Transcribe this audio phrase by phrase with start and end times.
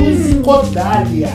[0.00, 1.28] Musicodália.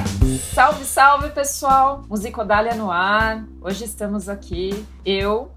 [0.53, 2.03] Salve, salve pessoal!
[2.09, 3.45] Musicodália no ar.
[3.61, 5.49] Hoje estamos aqui, eu,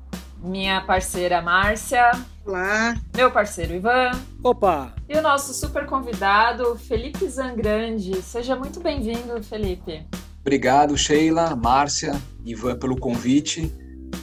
[0.42, 2.12] minha parceira Márcia.
[2.46, 2.96] Olá.
[3.16, 4.12] Meu parceiro Ivan.
[4.42, 4.92] Opa!
[5.08, 8.22] E o nosso super convidado, Felipe Zangrande.
[8.22, 10.06] Seja muito bem-vindo, Felipe.
[10.40, 12.12] Obrigado, Sheila, Márcia,
[12.44, 13.72] Ivan, pelo convite.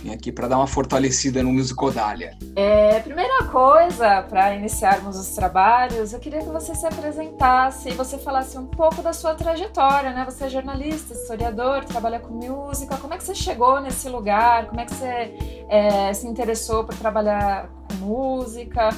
[0.02, 2.38] Vim aqui para dar uma fortalecida no Musicodália.
[2.56, 8.18] É, primeira coisa, para iniciarmos os trabalhos, eu queria que você se apresentasse e você
[8.18, 10.26] falasse um pouco da sua trajetória, né?
[10.26, 12.98] Você é jornalista, historiador, trabalha com música.
[12.98, 14.68] Como é que você chegou nesse lugar?
[14.68, 15.34] Como é que você
[15.70, 18.90] é, se interessou por trabalhar com música?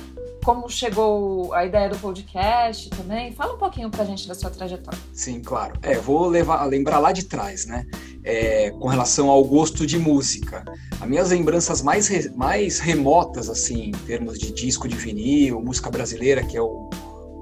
[0.43, 3.31] como chegou a ideia do podcast também.
[3.31, 4.99] Fala um pouquinho pra gente da sua trajetória.
[5.13, 5.75] Sim, claro.
[5.81, 7.85] É, vou levar, lembrar lá de trás, né?
[8.23, 10.63] É, com relação ao gosto de música.
[10.99, 15.89] As minhas lembranças mais, re, mais remotas, assim, em termos de disco de vinil, música
[15.89, 16.89] brasileira, que é o,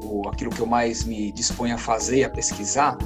[0.03, 2.97] o, aquilo que eu mais me disponho a fazer, a pesquisar,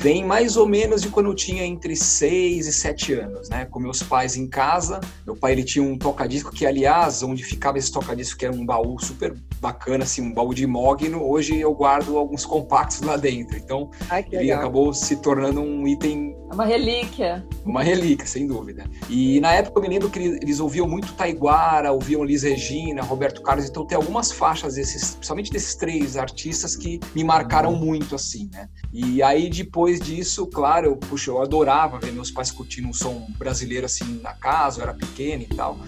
[0.00, 3.66] vem mais ou menos de quando eu tinha entre 6 e 7 anos, né?
[3.66, 4.98] Com meus pais em casa.
[5.26, 8.64] Meu pai ele tinha um toca-disco que, aliás, onde ficava esse toca-disco, que era um
[8.64, 11.22] baú super bacana, assim, um baú de mogno.
[11.22, 13.58] Hoje eu guardo alguns compactos lá dentro.
[13.58, 14.60] Então, Ai, ele legal.
[14.60, 17.46] acabou se tornando um item É uma relíquia.
[17.64, 18.84] uma relíquia, sem dúvida.
[19.08, 23.40] E na época eu me lembro que eles ouviam muito Taiguara, ouviam Liz Regina, Roberto
[23.40, 28.50] Carlos, então tem algumas faixas desses, principalmente desses três artistas que me marcaram muito assim,
[28.52, 28.68] né?
[28.92, 33.28] E aí depois disso, claro, eu, puxa, eu adorava ver meus pais curtindo um som
[33.38, 35.78] brasileiro assim na casa, eu era pequeno e tal.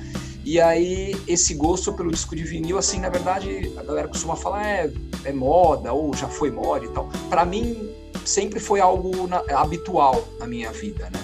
[0.44, 4.66] E aí, esse gosto pelo disco de vinil, assim, na verdade, a galera costuma falar,
[4.66, 4.92] é,
[5.24, 7.08] é moda, ou já foi moda e tal.
[7.30, 7.91] Para mim,
[8.24, 11.20] sempre foi algo na- habitual na minha vida, né?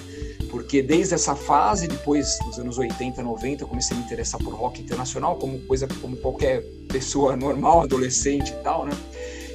[0.49, 4.53] Porque desde essa fase, depois dos anos 80, 90, eu comecei a me interessar por
[4.53, 8.91] rock internacional, como coisa como qualquer pessoa normal, adolescente e tal, né?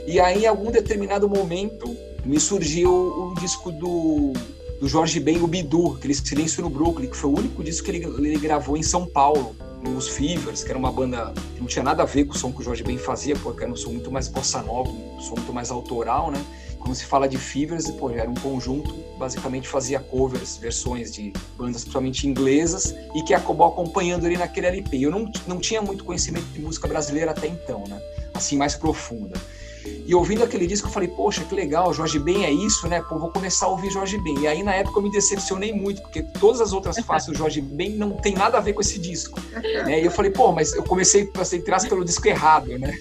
[0.06, 4.32] E aí, em algum determinado momento, me surgiu o disco do,
[4.80, 7.90] do Jorge Ben, o Bidu, aquele Silêncio no Brooklyn, que foi o único disco que
[7.90, 11.82] ele, ele gravou em São Paulo, nos Fevers, que era uma banda que não tinha
[11.82, 13.90] nada a ver com o som que o Jorge Ben fazia, porque era um som
[13.90, 16.42] muito mais bossa nova, um som muito mais autoral, né?
[16.84, 21.80] Quando se fala de Fevers, pô, era um conjunto, basicamente fazia covers, versões de bandas
[21.80, 24.98] principalmente inglesas, e que acabou acompanhando ele naquele LP.
[24.98, 27.98] Eu não, não tinha muito conhecimento de música brasileira até então, né?
[28.34, 29.40] Assim, mais profunda.
[30.06, 33.02] E ouvindo aquele disco, eu falei, poxa, que legal, Jorge Ben é isso, né?
[33.02, 34.38] Pô, vou começar a ouvir Jorge Ben.
[34.40, 37.60] E aí, na época, eu me decepcionei muito, porque todas as outras faces do Jorge
[37.60, 39.40] Ben não tem nada a ver com esse disco.
[39.50, 40.02] Né?
[40.02, 42.94] E eu falei, pô, mas eu comecei ser traço pelo disco errado, né?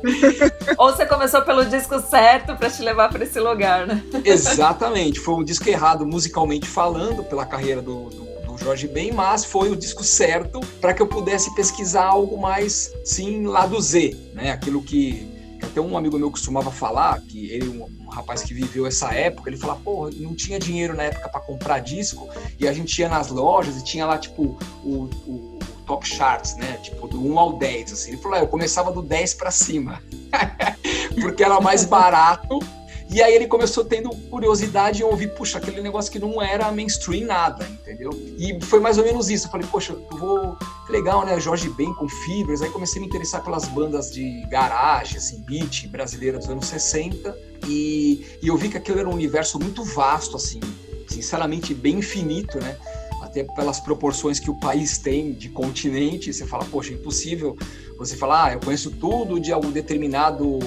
[0.78, 4.02] Ou você começou pelo disco certo para te levar para esse lugar, né?
[4.24, 9.44] Exatamente, foi um disco errado musicalmente falando, pela carreira do, do, do Jorge Ben, mas
[9.44, 14.52] foi o disco certo para que eu pudesse pesquisar algo mais, sim, lado Z, né?
[14.52, 18.86] Aquilo que até um amigo meu costumava falar, que ele, um, um rapaz que viveu
[18.86, 22.28] essa época, ele falava, porra, não tinha dinheiro na época para comprar disco,
[22.58, 25.58] e a gente ia nas lojas e tinha lá, tipo, o, o
[25.90, 26.78] top charts, né?
[26.82, 28.12] Tipo, do 1 ao 10, assim.
[28.12, 30.00] Ele falou, ah, eu começava do 10 para cima,
[31.20, 32.60] porque era mais barato.
[33.12, 37.26] E aí ele começou tendo curiosidade em ouvir, puxa, aquele negócio que não era mainstream
[37.26, 38.10] nada, entendeu?
[38.38, 39.48] E foi mais ou menos isso.
[39.48, 40.56] Eu falei, poxa, eu vou.
[40.90, 41.38] Legal, né?
[41.38, 42.62] Jorge Ben com Fibras.
[42.62, 47.36] Aí comecei a me interessar pelas bandas de garagem, assim, beat brasileira dos anos 60.
[47.66, 50.60] E, e eu vi que aquilo era um universo muito vasto, assim,
[51.08, 52.76] sinceramente bem infinito, né?
[53.30, 57.56] até pelas proporções que o país tem de continente, você fala, poxa, é impossível
[57.96, 60.58] você falar, ah, eu conheço tudo de algum determinado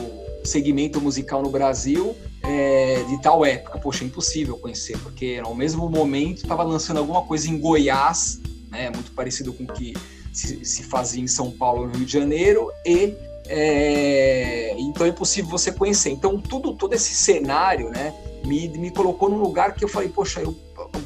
[0.45, 3.79] segmento musical no Brasil é, de tal época.
[3.79, 8.39] Poxa, é impossível conhecer, porque ao mesmo momento estava lançando alguma coisa em Goiás,
[8.71, 9.93] né, muito parecido com o que
[10.33, 13.15] se, se fazia em São Paulo no Rio de Janeiro, e
[13.47, 16.09] é, então é impossível você conhecer.
[16.09, 18.13] Então, tudo, todo esse cenário, né,
[18.45, 20.55] me, me colocou num lugar que eu falei, poxa, eu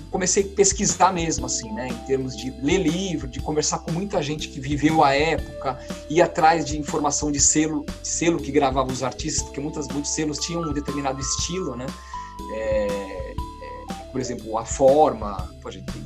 [0.10, 4.22] comecei a pesquisar mesmo, assim, né, em termos de ler livro, de conversar com muita
[4.22, 5.80] gente que viveu a época,
[6.10, 10.12] ir atrás de informação de selo, de selo que gravava os artistas, porque muitas, muitos
[10.12, 11.86] selos tinham um determinado estilo, né,
[12.56, 13.36] é,
[14.18, 15.48] por exemplo, a forma,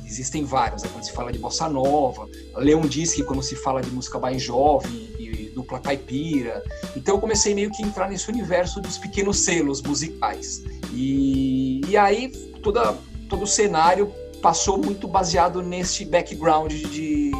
[0.04, 3.80] existem vários, né, quando se fala de bossa nova, Leon diz que quando se fala
[3.80, 6.62] de música mais jovem e dupla caipira,
[6.94, 10.62] então eu comecei meio que a entrar nesse universo dos pequenos selos musicais,
[10.92, 12.28] e, e aí
[12.62, 12.94] toda
[13.30, 14.12] todo o cenário
[14.42, 17.30] passou muito baseado nesse background de,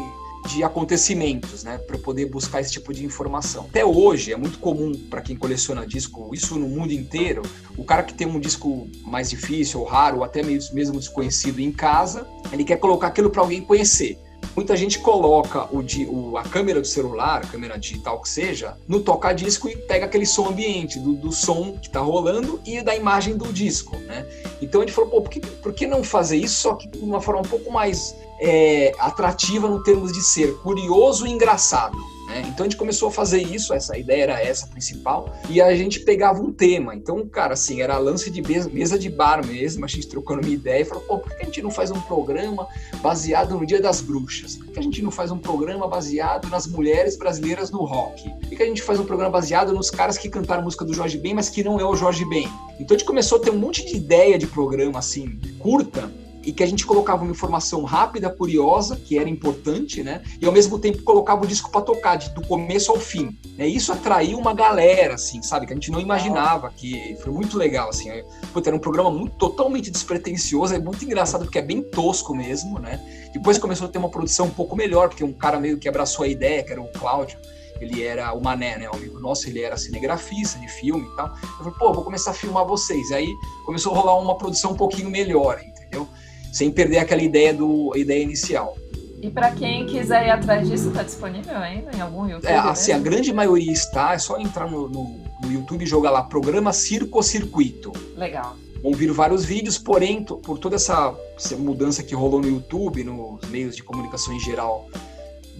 [0.48, 3.66] de acontecimentos, né, para poder buscar esse tipo de informação.
[3.70, 7.42] Até hoje é muito comum para quem coleciona disco, isso no mundo inteiro,
[7.76, 11.70] o cara que tem um disco mais difícil ou raro, ou até mesmo desconhecido em
[11.70, 14.18] casa, ele quer colocar aquilo para alguém conhecer.
[14.54, 19.68] Muita gente coloca o, o, a câmera do celular, câmera digital que seja, no toca-disco
[19.68, 23.52] e pega aquele som ambiente, do, do som que está rolando e da imagem do
[23.52, 24.26] disco, né?
[24.60, 27.20] Então gente falou, pô, por que, por que não fazer isso, só que de uma
[27.20, 31.96] forma um pouco mais é, atrativa no termos de ser curioso e engraçado?
[32.32, 32.42] Né?
[32.48, 36.00] Então a gente começou a fazer isso, essa ideia era essa principal, e a gente
[36.00, 36.94] pegava um tema.
[36.94, 40.80] Então, cara, assim, era lance de mesa de bar mesmo, a gente trocando uma ideia
[40.80, 42.66] e falou, pô, por que a gente não faz um programa
[43.02, 44.56] baseado no Dia das Bruxas?
[44.56, 48.30] Por que a gente não faz um programa baseado nas mulheres brasileiras no rock?
[48.30, 51.18] Por que a gente faz um programa baseado nos caras que cantaram música do Jorge
[51.18, 52.48] Ben, mas que não é o Jorge Ben?
[52.80, 56.10] Então a gente começou a ter um monte de ideia de programa, assim, curta,
[56.42, 60.22] e que a gente colocava uma informação rápida, curiosa, que era importante, né?
[60.40, 63.38] E ao mesmo tempo colocava o disco para tocar, de, do começo ao fim.
[63.58, 65.66] É, isso atraiu uma galera, assim, sabe?
[65.66, 68.10] Que a gente não imaginava, que foi muito legal, assim.
[68.10, 72.34] É, puta, era um programa muito, totalmente despretensioso, é muito engraçado, porque é bem tosco
[72.34, 73.00] mesmo, né?
[73.32, 76.24] Depois começou a ter uma produção um pouco melhor, porque um cara meio que abraçou
[76.24, 77.38] a ideia, que era o Cláudio,
[77.82, 81.28] ele era o Mané, né, o amigo nosso, ele era cinegrafista de filme e tal.
[81.28, 83.10] Eu falei, pô, vou começar a filmar vocês.
[83.10, 83.26] Aí
[83.64, 86.06] começou a rolar uma produção um pouquinho melhor, entendeu?
[86.52, 88.76] Sem perder aquela ideia do ideia inicial.
[89.22, 92.50] E para quem quiser ir atrás disso, está disponível ainda em algum YouTube?
[92.50, 96.10] É, assim, a grande maioria está, é só entrar no, no, no YouTube e jogar
[96.10, 97.92] lá, programa Circo-Circuito.
[98.16, 98.56] Legal.
[98.82, 103.48] Vão vir vários vídeos, porém, por toda essa, essa mudança que rolou no YouTube, nos
[103.48, 104.88] meios de comunicação em geral,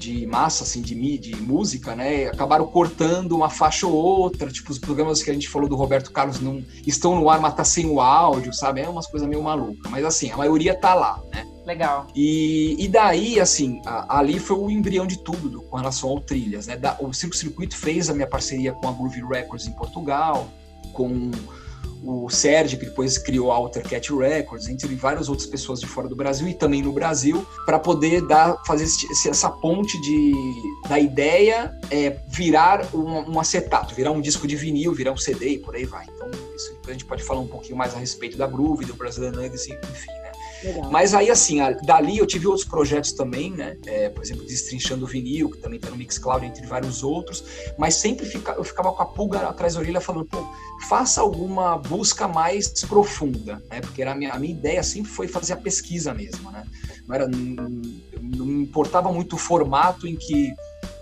[0.02, 2.26] de massa, assim, de, de música, né?
[2.26, 6.10] Acabaram cortando uma faixa ou outra, tipo, os programas que a gente falou do Roberto
[6.10, 8.80] Carlos não estão no ar, mas tá sem o áudio, sabe?
[8.80, 9.90] É umas coisas meio malucas.
[9.90, 11.46] Mas assim, a maioria tá lá, né?
[11.64, 12.08] Legal.
[12.16, 16.20] E, e daí, assim, a, ali foi o embrião de tudo do, com relação ao
[16.20, 16.76] trilhas, né?
[16.76, 20.48] Da, o Circo Circuito fez a minha parceria com a Groove Records em Portugal,
[20.92, 21.30] com
[22.02, 26.08] o Sérgio, que depois criou a Alter Cat Records, entre várias outras pessoas de fora
[26.08, 30.32] do Brasil e também no Brasil, para poder dar, fazer esse, essa ponte de,
[30.88, 35.50] da ideia é, virar um, um, acetato, virar um disco de vinil, virar um CD
[35.50, 36.06] e por aí vai.
[36.14, 39.40] Então, isso a gente pode falar um pouquinho mais a respeito da Groove, do Brasileiro
[39.44, 40.21] enfim, né?
[40.90, 43.76] Mas aí, assim, dali eu tive outros projetos também, né?
[43.86, 47.44] É, por exemplo, Destrinchando o Vinil, que também tá no Mixcloud, entre vários outros.
[47.78, 50.38] Mas sempre fica, eu ficava com a pulga atrás da orelha falando, pô,
[50.88, 53.80] faça alguma busca mais profunda, né?
[53.80, 56.64] Porque era a, minha, a minha ideia sempre foi fazer a pesquisa mesmo, né?
[57.06, 57.68] Não, era, não,
[58.20, 60.52] não importava muito o formato em que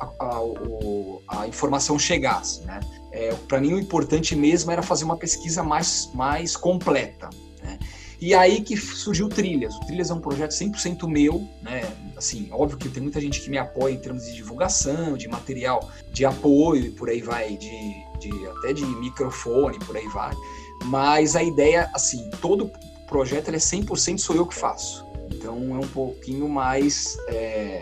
[0.00, 2.80] a, a, a informação chegasse, né?
[3.12, 7.28] É, Para mim, o importante mesmo era fazer uma pesquisa mais, mais completa?
[8.20, 9.74] E aí que surgiu o Trilhas.
[9.76, 11.90] O Trilhas é um projeto 100% meu, né?
[12.16, 15.90] Assim, óbvio que tem muita gente que me apoia em termos de divulgação, de material
[16.12, 20.34] de apoio e por aí vai, de, de até de microfone, por aí vai.
[20.84, 22.70] Mas a ideia, assim, todo
[23.06, 25.06] projeto ele é 100% sou eu que faço.
[25.30, 27.80] Então é um pouquinho mais é,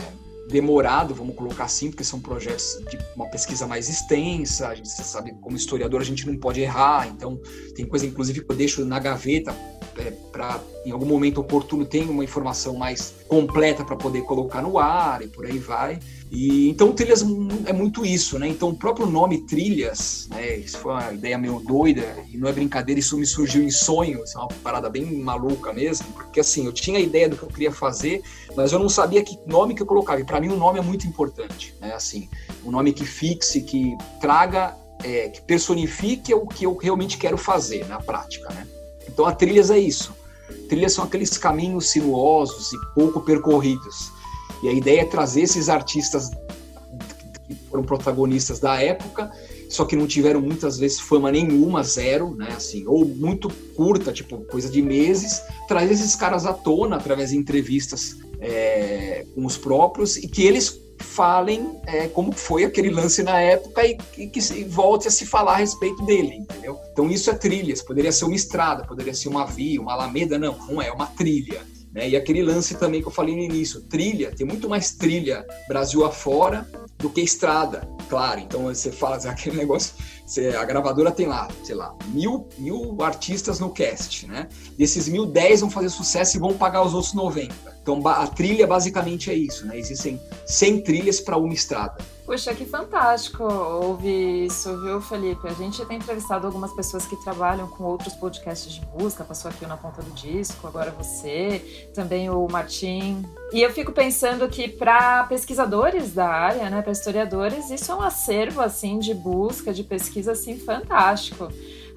[0.48, 5.34] demorado, vamos colocar assim, porque são projetos de uma pesquisa mais extensa, a gente sabe,
[5.40, 7.40] como historiador, a gente não pode errar, então
[7.74, 9.54] tem coisa, inclusive, que eu deixo na gaveta
[9.98, 14.78] é, para em algum momento oportuno ter uma informação mais completa para poder colocar no
[14.78, 16.00] ar e por aí vai.
[16.30, 17.24] E então trilhas
[17.66, 18.48] é muito isso, né?
[18.48, 20.56] Então o próprio nome trilhas, né?
[20.56, 24.24] Isso foi uma ideia meio doida e não é brincadeira, isso me surgiu em sonho,
[24.24, 27.42] isso é uma parada bem maluca mesmo, porque assim eu tinha a ideia do que
[27.42, 28.22] eu queria fazer,
[28.56, 30.20] mas eu não sabia que nome que eu colocava.
[30.20, 31.94] E para mim o nome é muito importante, né?
[31.94, 32.28] Assim,
[32.64, 34.74] um nome que fixe, que traga,
[35.04, 38.66] é, que personifique o que eu realmente quero fazer na prática, né?
[39.06, 40.17] Então a trilhas é isso.
[40.68, 44.12] Trilhas são aqueles caminhos sinuosos e pouco percorridos.
[44.62, 46.30] E a ideia é trazer esses artistas
[47.46, 49.30] que foram protagonistas da época,
[49.68, 52.48] só que não tiveram muitas vezes fama nenhuma, zero, né?
[52.56, 57.36] Assim, ou muito curta, tipo coisa de meses, trazer esses caras à tona através de
[57.36, 63.40] entrevistas é, com os próprios e que eles falem é, como foi aquele lance na
[63.40, 66.78] época e, e que se, volte a se falar a respeito dele, entendeu?
[66.92, 70.56] Então isso é trilhas, poderia ser uma estrada, poderia ser uma via, uma alameda, não,
[70.66, 71.60] não é, é uma trilha.
[71.92, 72.10] Né?
[72.10, 76.04] E aquele lance também que eu falei no início, trilha, tem muito mais trilha Brasil
[76.04, 78.40] afora do que estrada, claro.
[78.40, 79.94] Então você fala aquele negócio,
[80.26, 84.48] você, a gravadora tem lá, sei lá, mil, mil artistas no cast, né?
[84.76, 87.77] Desses mil, dez vão fazer sucesso e vão pagar os outros 90.
[87.88, 89.78] Então a trilha basicamente é isso, né?
[89.78, 91.96] Existem 100 trilhas para uma estrada.
[92.26, 95.48] Puxa, que fantástico ouvir isso, viu, Felipe?
[95.48, 99.64] A gente tem entrevistado algumas pessoas que trabalham com outros podcasts de música, passou aqui
[99.64, 103.24] na ponta do disco, agora você, também o Martim.
[103.50, 108.02] E eu fico pensando que para pesquisadores da área, né, para historiadores, isso é um
[108.02, 111.48] acervo assim de busca, de pesquisa assim fantástico.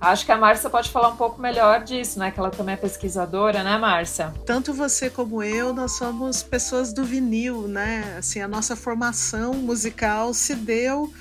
[0.01, 2.31] Acho que a Márcia pode falar um pouco melhor disso, né?
[2.31, 4.34] Que ela também é pesquisadora, né, Márcia?
[4.48, 8.15] Tanto você como eu, nós somos pessoas do vinil, né?
[8.17, 11.13] Assim, a nossa formação musical se deu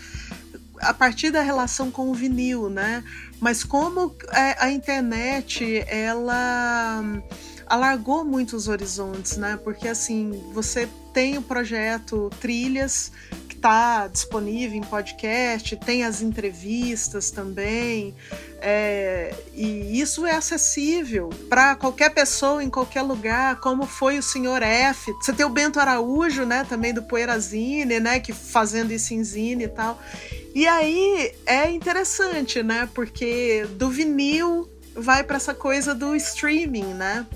[0.80, 3.04] a partir da relação com o vinil, né?
[3.38, 7.02] Mas como é, a internet, ela
[7.66, 9.58] alargou muito os horizontes, né?
[9.62, 13.12] Porque assim, você tem o projeto Trilhas,
[13.60, 18.14] está disponível em podcast, tem as entrevistas também,
[18.58, 24.62] é, e isso é acessível para qualquer pessoa em qualquer lugar, como foi o senhor
[24.62, 25.12] F.
[25.20, 29.64] Você tem o Bento Araújo, né, também do Poeirazine, né, que fazendo isso em zine
[29.64, 30.00] e tal.
[30.54, 37.26] E aí é interessante, né, porque do vinil vai para essa coisa do streaming, né?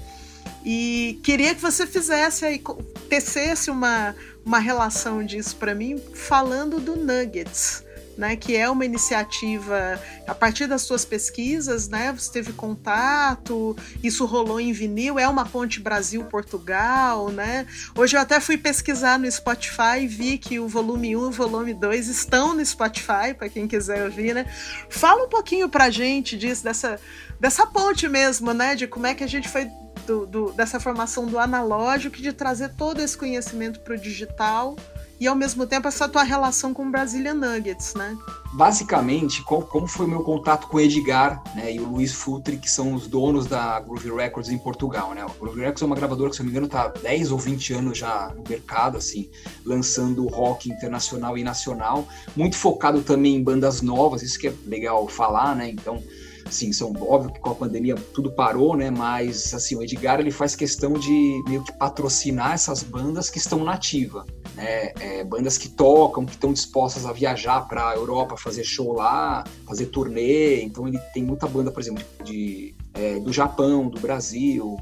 [0.64, 2.62] E queria que você fizesse aí,
[3.08, 7.84] tecesse uma, uma relação disso para mim, falando do Nuggets,
[8.16, 8.34] né?
[8.34, 12.10] Que é uma iniciativa a partir das suas pesquisas, né?
[12.12, 17.66] Você teve contato, isso rolou em vinil, é uma ponte Brasil-Portugal, né?
[17.94, 21.30] Hoje eu até fui pesquisar no Spotify e vi que o volume 1 e o
[21.30, 24.46] volume 2 estão no Spotify, para quem quiser ouvir, né?
[24.88, 26.98] Fala um pouquinho pra gente disso, dessa,
[27.38, 28.74] dessa ponte mesmo, né?
[28.74, 29.70] De como é que a gente foi
[30.06, 34.76] do, do, dessa formação do analógico, de trazer todo esse conhecimento para o digital
[35.20, 38.16] e ao mesmo tempo essa tua relação com Brasília Nuggets, né?
[38.52, 42.70] Basicamente, como foi o meu contato com o Edgar né, e o Luiz Futre, que
[42.70, 45.22] são os donos da Groove Records em Portugal, né?
[45.22, 47.72] A Groove Records é uma gravadora que, se não me engano, está 10 ou 20
[47.74, 49.28] anos já no mercado, assim,
[49.64, 52.06] lançando rock internacional e nacional,
[52.36, 55.68] muito focado também em bandas novas, isso que é legal falar, né?
[55.70, 56.02] Então,
[56.54, 58.88] Sim, são óbvio que com a pandemia tudo parou, né?
[58.88, 63.64] Mas assim, o Edgar ele faz questão de meio que patrocinar essas bandas que estão
[63.64, 64.92] nativa, né?
[65.00, 69.42] É, bandas que tocam, que estão dispostas a viajar para a Europa, fazer show lá,
[69.66, 70.62] fazer turnê.
[70.62, 74.78] Então ele tem muita banda, por exemplo, de, é, do Japão, do Brasil,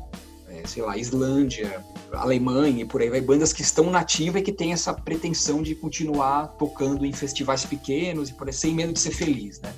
[0.48, 4.52] é, sei lá, Islândia, Alemanha e por aí vai, bandas que estão nativas e que
[4.52, 9.00] têm essa pretensão de continuar tocando em festivais pequenos e por aí, sem medo de
[9.00, 9.72] ser feliz, né?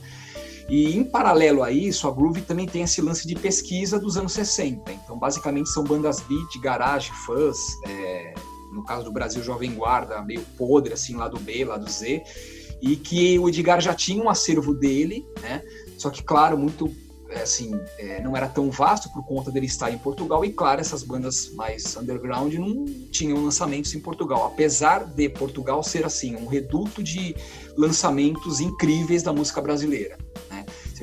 [0.68, 4.32] E em paralelo a isso, a Groove também tem esse lance de pesquisa dos anos
[4.32, 4.90] 60.
[4.92, 8.34] Então, basicamente, são bandas beat, garage, fuzz, é,
[8.72, 12.22] no caso do Brasil, Jovem Guarda, meio podre, assim, lá do B, lá do Z,
[12.80, 15.62] e que o Edgar já tinha um acervo dele, né?
[15.98, 16.90] Só que, claro, muito
[17.34, 20.80] é, assim, é, não era tão vasto por conta dele estar em Portugal, e claro,
[20.80, 26.46] essas bandas mais underground não tinham lançamentos em Portugal, apesar de Portugal ser assim, um
[26.46, 27.34] reduto de
[27.76, 30.16] lançamentos incríveis da música brasileira.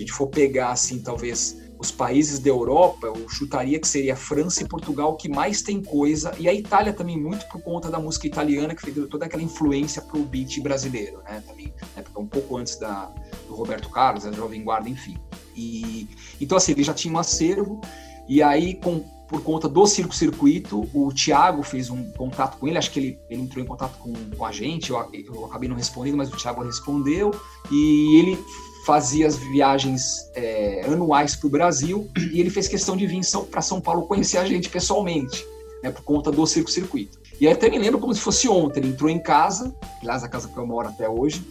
[0.02, 4.64] A gente for pegar assim, talvez os países da Europa, eu chutaria que seria França
[4.64, 8.26] e Portugal que mais tem coisa, e a Itália também muito por conta da música
[8.26, 11.44] italiana, que fez toda aquela influência para o beat brasileiro, né?
[11.48, 12.04] Também, né?
[12.18, 13.12] um pouco antes da,
[13.48, 15.20] do Roberto Carlos, da Jovem Guarda, enfim.
[15.56, 17.80] E, então, assim, ele já tinha um acervo,
[18.28, 22.90] e aí, com, por conta do circo-circuito, o Thiago fez um contato com ele, acho
[22.90, 26.18] que ele, ele entrou em contato com, com a gente, eu, eu acabei não respondendo,
[26.18, 27.32] mas o Thiago respondeu,
[27.72, 28.40] e ele
[28.86, 33.62] fazia as viagens é, anuais para o Brasil e ele fez questão de vir para
[33.62, 35.46] São Paulo conhecer a gente pessoalmente,
[35.84, 37.20] né, por conta do circo-circuito.
[37.40, 40.28] E aí até me lembro como se fosse ontem, ele entrou em casa, aliás, a
[40.28, 41.44] casa que eu moro até hoje,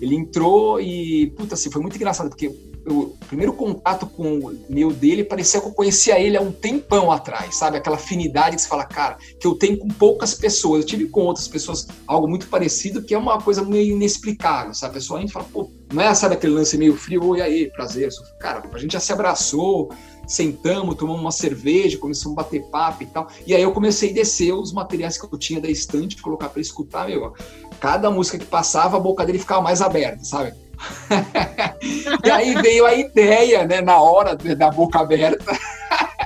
[0.00, 2.54] ele entrou e, puta, assim, foi muito engraçado, porque
[2.86, 7.10] o primeiro contato com o meu dele parecia que eu conhecia ele há um tempão
[7.12, 7.76] atrás, sabe?
[7.76, 10.82] Aquela afinidade que você fala, cara, que eu tenho com poucas pessoas.
[10.82, 14.92] Eu tive com outras pessoas algo muito parecido, que é uma coisa meio inexplicável, sabe?
[14.92, 17.70] A pessoa a gente fala, pô, não é, sabe, aquele lance meio frio, e aí,
[17.70, 18.10] prazer.
[18.38, 19.90] Cara, a gente já se abraçou,
[20.26, 23.28] sentamos, tomamos uma cerveja, começamos a bater papo e tal.
[23.46, 26.60] E aí eu comecei a descer os materiais que eu tinha da estante, colocar para
[26.60, 27.32] escutar, meu.
[27.80, 30.52] Cada música que passava, a boca dele ficava mais aberta, sabe?
[32.24, 35.58] e aí veio a ideia, né, na hora da boca aberta,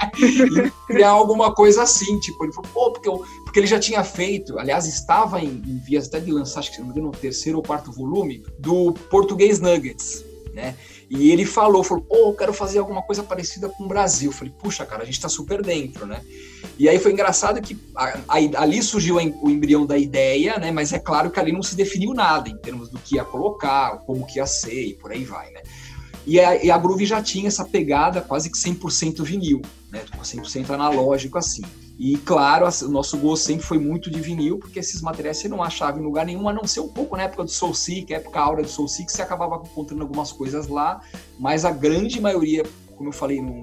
[0.86, 4.58] criar alguma coisa assim, tipo, ele falou, pô, porque, eu, porque ele já tinha feito,
[4.58, 7.92] aliás, estava em, em vias até de lançar, acho que se não terceiro ou quarto
[7.92, 10.74] volume, do Português Nuggets, né?
[11.10, 14.30] E ele falou, falou, pô, eu quero fazer alguma coisa parecida com o Brasil.
[14.30, 16.22] Eu falei, puxa, cara, a gente tá super dentro, né?
[16.78, 20.70] E aí foi engraçado que a, a, ali surgiu o embrião da ideia, né?
[20.70, 23.98] Mas é claro que ali não se definiu nada em termos do que ia colocar,
[24.06, 25.60] como que ia ser e por aí vai, né?
[26.26, 30.02] E a, e a Groove já tinha essa pegada quase que 100% vinil, né?
[30.22, 31.60] 100% analógico assim.
[32.04, 35.62] E claro, o nosso gosto sempre foi muito de vinil, porque esses materiais você não
[35.62, 38.40] achava em lugar nenhum, a não ser um pouco na época do Soul Seek, época
[38.40, 41.00] aura do Soul Seek, você acabava encontrando algumas coisas lá,
[41.38, 42.64] mas a grande maioria,
[42.96, 43.62] como eu falei no,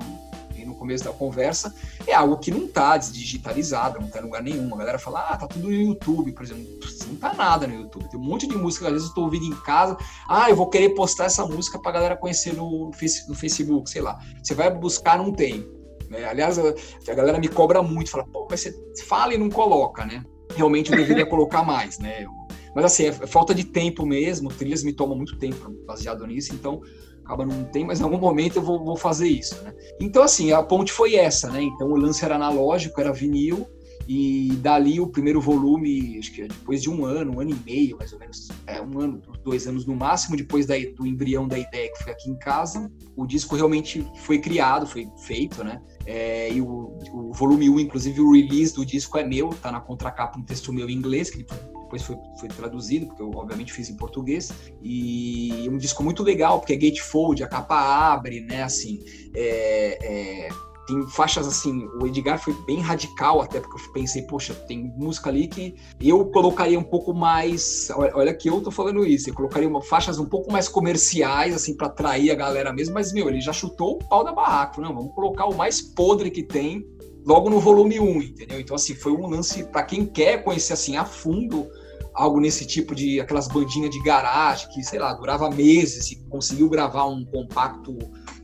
[0.65, 1.75] no começo da conversa,
[2.07, 4.73] é algo que não está digitalizado, não está em lugar nenhum.
[4.73, 6.65] A galera fala, ah, tá tudo no YouTube, por exemplo.
[7.09, 8.09] Não tá nada no YouTube.
[8.09, 9.97] Tem um monte de música às vezes eu estou ouvindo em casa.
[10.29, 12.89] Ah, eu vou querer postar essa música para a galera conhecer no,
[13.27, 14.17] no Facebook, sei lá.
[14.41, 15.78] Você vai buscar, não tem.
[16.09, 16.25] Né?
[16.25, 16.73] Aliás, a,
[17.07, 18.73] a galera me cobra muito, fala, pô, mas você
[19.05, 20.23] fala e não coloca, né?
[20.55, 22.23] Realmente eu deveria colocar mais, né?
[22.23, 22.31] Eu,
[22.75, 26.81] mas assim, é falta de tempo mesmo, trilhas me tomam muito tempo baseado nisso, então
[27.23, 29.73] acaba não tem, mas em algum momento eu vou, vou, fazer isso, né?
[29.99, 31.61] Então assim, a ponte foi essa, né?
[31.61, 33.67] Então o lance era analógico, era vinil,
[34.07, 37.55] e dali o primeiro volume, acho que é depois de um ano, um ano e
[37.65, 41.47] meio, mais ou menos, é um ano, dois anos no máximo, depois da, do embrião
[41.47, 45.81] da ideia que foi aqui em casa, o disco realmente foi criado, foi feito, né?
[46.05, 49.79] É, e o, o volume 1, inclusive o release do disco é meu, tá na
[49.79, 51.45] contracapa um texto meu em inglês, que
[51.89, 54.51] depois foi, foi traduzido, porque eu obviamente fiz em português,
[54.81, 59.03] e um disco muito legal, porque é gatefold, a capa abre, né, assim,
[59.35, 60.49] é, é,
[60.89, 65.29] tem faixas assim, o Edgar foi bem radical até, porque eu pensei, poxa, tem música
[65.29, 69.69] ali que eu colocaria um pouco mais, olha que eu tô falando isso, eu colocaria
[69.69, 73.39] uma, faixas um pouco mais comerciais, assim, para atrair a galera mesmo, mas, meu, ele
[73.39, 76.83] já chutou o pau da barraca, não, vamos colocar o mais podre que tem
[77.23, 78.59] logo no volume 1, entendeu?
[78.59, 81.69] Então, assim, foi um lance para quem quer conhecer, assim, a fundo
[82.15, 86.67] algo nesse tipo de aquelas bandinhas de garagem que, sei lá, durava meses e conseguiu
[86.67, 87.97] gravar um compacto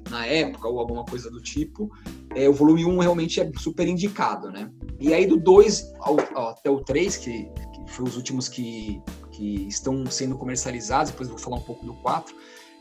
[0.09, 1.89] na época ou alguma coisa do tipo,
[2.35, 4.69] é, o volume 1 realmente é super indicado, né?
[4.99, 5.93] E aí do 2
[6.35, 7.49] até o 3, que,
[7.87, 9.01] que os últimos que,
[9.31, 12.35] que estão sendo comercializados, depois vou falar um pouco do 4,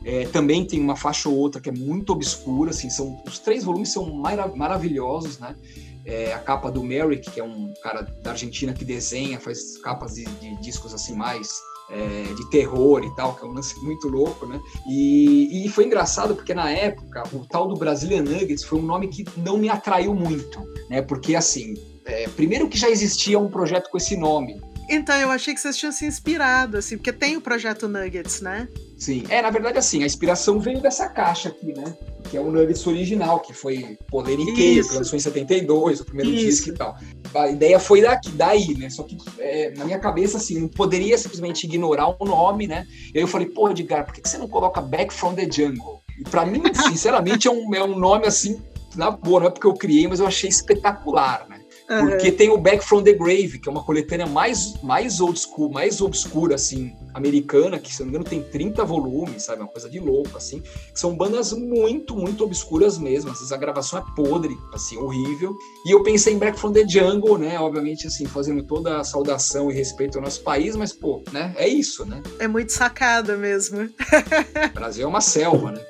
[0.05, 3.65] é, também tem uma faixa ou outra que é muito obscura, assim, são, os três
[3.65, 5.57] volumes são marav maravilhosos, né?
[6.05, 10.17] É, a capa do Merrick, que é um cara da Argentina que desenha, faz capas
[10.17, 11.49] de, de discos assim mais
[11.91, 14.61] é, de terror e tal, que é um lance muito louco, né?
[14.89, 19.09] E, e, foi engraçado porque na época o tal do Brazilian Nuggets foi um nome
[19.09, 21.03] que não me atraiu muito, né?
[21.03, 21.75] Porque assim,
[22.05, 24.61] é, primeiro que já existia um projeto com esse nome.
[24.89, 28.69] Então eu achei que vocês tinham se inspirado, assim, porque tem o projeto Nuggets, né?
[28.99, 31.97] Sim, é, na verdade, assim, a inspiração veio dessa caixa aqui, né?
[32.31, 36.47] Que é o Nuggets original, que foi Poleriqueiro, que lançou em 72, o primeiro Isso.
[36.47, 36.97] disco e tal.
[37.35, 38.89] A ideia foi daqui, daí, né?
[38.91, 42.87] Só que é, na minha cabeça, assim, não poderia simplesmente ignorar o nome, né?
[43.13, 46.01] E aí eu falei, pô, Edgar, por que você não coloca Back from the Jungle?
[46.19, 48.63] E pra mim, sinceramente, é um, é um nome assim,
[48.95, 51.61] na boa, não é porque eu criei, mas eu achei espetacular, né?
[51.87, 55.71] Porque tem o Back from the Grave, que é uma coletânea mais, mais old school,
[55.71, 59.61] mais obscura, assim, americana, que se não me engano tem 30 volumes, sabe?
[59.61, 60.61] Uma coisa de louco, assim.
[60.61, 63.31] Que são bandas muito, muito obscuras mesmo.
[63.31, 65.55] Às vezes a gravação é podre, assim, horrível.
[65.87, 67.59] E eu pensei em Back from the Jungle, né?
[67.59, 71.55] Obviamente, assim, fazendo toda a saudação e respeito ao nosso país, mas, pô, né?
[71.57, 72.23] É isso, né?
[72.39, 73.83] É muito sacada mesmo.
[73.83, 75.81] o Brasil é uma selva, né?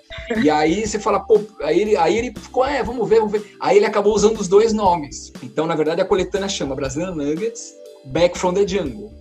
[0.43, 3.57] E aí você fala, pô, aí ele, aí ele ficou, é, vamos ver, vamos ver.
[3.61, 5.33] Aí ele acabou usando os dois nomes.
[5.43, 7.75] Então, na verdade, a coletânea chama Brasileira Nuggets
[8.07, 9.13] Back from the Jungle.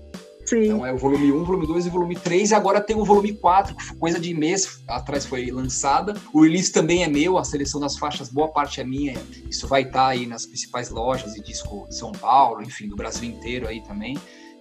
[0.45, 0.65] Sim.
[0.65, 3.33] Então é o volume 1, volume 2 e volume 3, e agora tem o volume
[3.33, 6.15] 4, que coisa de mês atrás foi lançada.
[6.33, 9.15] O release também é meu, a seleção das faixas, boa parte é minha.
[9.49, 13.29] Isso vai estar aí nas principais lojas de disco de São Paulo, enfim, do Brasil
[13.29, 14.17] inteiro aí também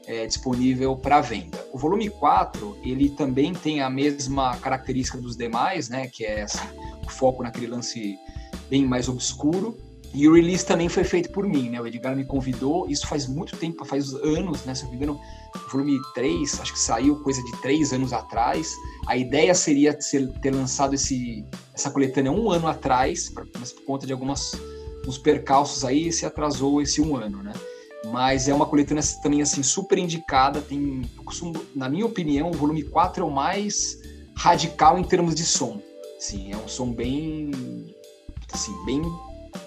[0.07, 1.65] é, disponível para venda.
[1.73, 6.67] O volume 4, ele também tem a mesma característica dos demais, né, que é assim,
[7.07, 8.19] o foco naquele lance
[8.69, 9.77] bem mais obscuro.
[10.15, 11.81] E o release também foi feito por mim, né?
[11.81, 14.75] O Edgar me convidou, isso faz muito tempo, faz anos, né?
[14.75, 15.21] Se eu não me engano,
[15.55, 18.75] o volume 3, acho que saiu coisa de três anos atrás.
[19.07, 24.12] A ideia seria ter lançado esse, essa coletânea um ano atrás, mas por conta de
[24.12, 24.53] algumas
[25.07, 27.53] uns percalços aí, se atrasou esse um ano, né?
[28.12, 30.61] Mas é uma coletânea também assim super indicada.
[30.61, 33.98] Tem, costumo, na minha opinião, o volume 4 é o mais
[34.37, 35.81] radical em termos de som.
[36.20, 37.51] Sim, é um som bem
[38.53, 39.03] assim, bem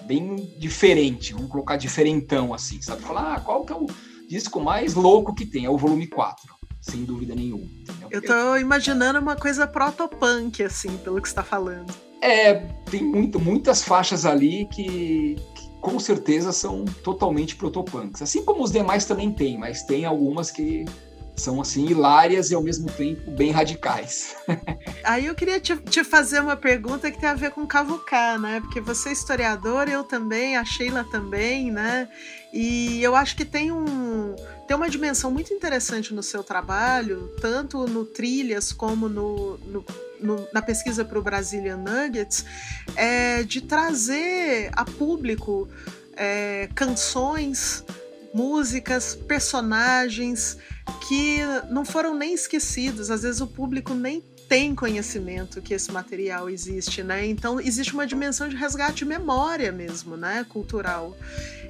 [0.04, 3.02] bem diferente, vamos colocar diferentão assim, sabe?
[3.02, 3.86] Falar, ah, qual que é o
[4.28, 5.64] disco mais louco que tem?
[5.64, 7.64] É o volume 4, sem dúvida nenhuma.
[7.64, 8.08] Entendeu?
[8.10, 11.92] Eu tô imaginando uma coisa proto-punk, assim, pelo que está falando.
[12.22, 12.54] É,
[12.90, 15.36] tem muito, muitas faixas ali que,
[15.86, 18.20] com certeza são totalmente protopunks.
[18.20, 20.84] Assim como os demais também tem, mas tem algumas que
[21.36, 24.34] são assim hilárias e ao mesmo tempo bem radicais.
[25.04, 28.60] Aí eu queria te, te, fazer uma pergunta que tem a ver com cavucar, né?
[28.62, 32.08] Porque você é historiador, eu também, a Sheila também, né?
[32.52, 34.34] E eu acho que tem um
[34.66, 39.84] tem uma dimensão muito interessante no seu trabalho, tanto no trilhas como no, no
[40.20, 42.44] no, na pesquisa para o Brazilian Nuggets,
[42.94, 45.68] é de trazer a público
[46.16, 47.84] é, canções,
[48.32, 50.58] músicas, personagens
[51.08, 51.38] que
[51.70, 53.10] não foram nem esquecidos.
[53.10, 57.26] Às vezes o público nem tem conhecimento que esse material existe, né?
[57.26, 60.46] Então existe uma dimensão de resgate de memória mesmo, né?
[60.48, 61.16] Cultural.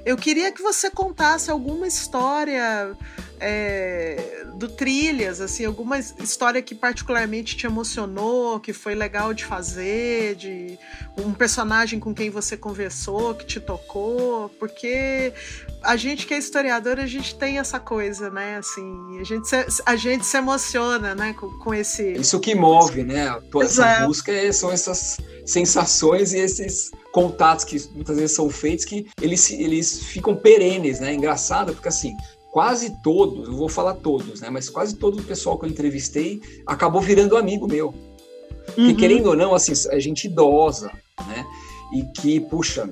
[0.05, 2.95] Eu queria que você contasse alguma história
[3.39, 10.35] é, do Trilhas, assim, alguma história que particularmente te emocionou, que foi legal de fazer,
[10.35, 10.77] de
[11.17, 15.33] um personagem com quem você conversou, que te tocou, porque
[15.83, 18.57] a gente que é historiador, a gente tem essa coisa, né?
[18.57, 21.33] Assim, a gente se, a gente se emociona, né?
[21.33, 22.13] Com, com esse.
[22.13, 23.39] Isso que move, né?
[23.51, 28.85] Toda essa busca é, são essas sensações e esses contatos que muitas vezes são feitos
[28.85, 31.15] que eles, eles ficam perenes, né?
[31.15, 32.15] Engraçado, porque assim,
[32.51, 34.51] quase todos, eu vou falar todos, né?
[34.51, 37.91] Mas quase todo o pessoal que eu entrevistei acabou virando amigo meu.
[38.77, 38.95] Uhum.
[38.95, 40.91] querendo ou não, assim, é gente idosa,
[41.27, 41.43] né?
[41.91, 42.87] E que, puxa,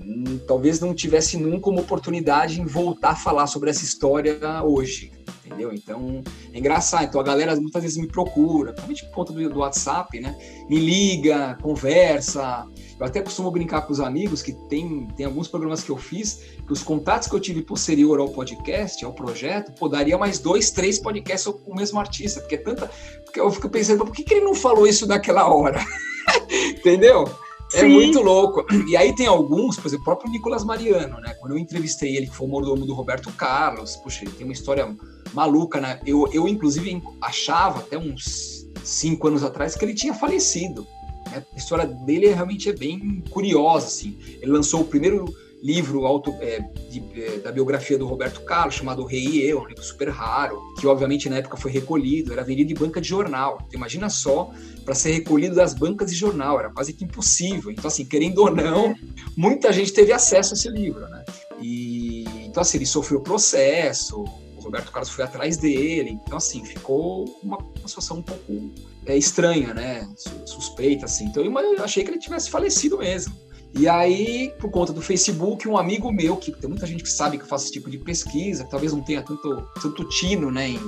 [0.47, 5.11] talvez não tivesse nunca uma oportunidade em voltar a falar sobre essa história hoje
[5.45, 5.71] entendeu?
[5.71, 7.05] Então, é engraçado.
[7.05, 10.35] Então, a galera muitas vezes me procura, principalmente por conta do, do WhatsApp, né?
[10.67, 12.65] Me liga, conversa.
[12.99, 16.41] Eu até costumo brincar com os amigos que tem, tem alguns programas que eu fiz,
[16.65, 20.71] que os contatos que eu tive posterior ao podcast, ao projeto, pô, daria mais dois,
[20.71, 22.89] três podcasts com o mesmo artista, porque é tanta.
[23.23, 25.85] Porque eu fico pensando, por que, que ele não falou isso naquela hora?
[26.71, 27.29] entendeu?
[27.73, 27.89] É Sim.
[27.89, 28.65] muito louco.
[28.87, 31.33] E aí tem alguns, por exemplo, o próprio Nicolas Mariano, né?
[31.39, 34.53] Quando eu entrevistei ele, que foi o mordomo do Roberto Carlos, puxa, ele tem uma
[34.53, 34.95] história
[35.33, 35.99] maluca, né?
[36.05, 40.87] Eu, eu inclusive, achava até uns cinco anos atrás que ele tinha falecido.
[41.31, 41.43] Né?
[41.53, 44.17] A história dele realmente é bem curiosa, assim.
[44.41, 45.25] Ele lançou o primeiro
[45.65, 46.59] livro auto, é,
[46.91, 50.61] de, é, da biografia do Roberto Carlos, chamado Rei e Eu, um livro super raro,
[50.79, 53.57] que obviamente na época foi recolhido, era vendido em banca de jornal.
[53.67, 54.51] Então, imagina só,
[54.85, 57.71] para ser recolhido das bancas de jornal, era quase que impossível.
[57.71, 58.93] Então, assim, querendo ou não,
[59.35, 61.25] muita gente teve acesso a esse livro, né?
[61.59, 67.25] E, então, assim, ele sofreu processo, o Roberto Carlos foi atrás dele, então, assim, ficou
[67.41, 68.69] uma, uma situação um pouco
[69.07, 70.07] é, estranha, né?
[70.45, 71.25] Suspeita, assim.
[71.25, 73.33] Então, eu achei que ele tivesse falecido mesmo.
[73.77, 77.37] E aí, por conta do Facebook, um amigo meu, que tem muita gente que sabe
[77.37, 80.69] que eu faço esse tipo de pesquisa, que talvez não tenha tanto, tanto tino, né,
[80.69, 80.79] em,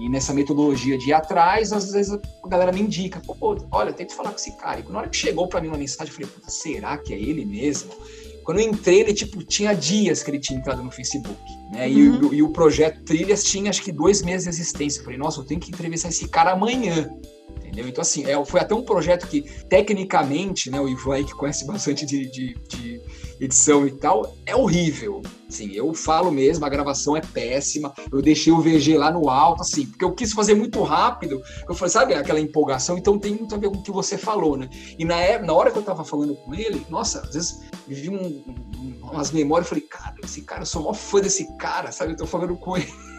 [0.00, 4.14] e nessa metodologia de ir atrás, às vezes a galera me indica, pô, olha, tenta
[4.14, 4.80] falar com esse cara.
[4.80, 7.44] E na hora que chegou para mim uma mensagem, eu falei, será que é ele
[7.44, 7.90] mesmo?
[8.44, 11.38] Quando eu entrei, ele, tipo, tinha dias que ele tinha entrado no Facebook,
[11.72, 11.86] né?
[11.86, 12.32] Uhum.
[12.32, 15.00] E, e, o projeto Trilhas tinha, acho que, dois meses de existência.
[15.00, 17.08] Eu falei, nossa, eu tenho que entrevistar esse cara amanhã
[17.56, 17.88] entendeu?
[17.88, 21.66] Então, assim, é, foi até um projeto que, tecnicamente, né, o Ivan aí, que conhece
[21.66, 23.00] bastante de, de, de,
[23.40, 25.22] edição e tal, é horrível.
[25.48, 29.62] Assim, eu falo mesmo, a gravação é péssima, eu deixei o VG lá no alto,
[29.62, 32.96] assim, porque eu quis fazer muito rápido, eu falei, sabe aquela empolgação?
[32.96, 34.68] Então tem muito a ver com o que você falou, né?
[34.98, 38.08] E na, época, na hora que eu tava falando com ele, nossa, às vezes vi
[38.08, 41.90] um, um, umas memórias, eu falei, cara, esse cara, eu sou maior fã desse cara,
[41.90, 42.12] sabe?
[42.12, 43.11] Eu tô falando com ele.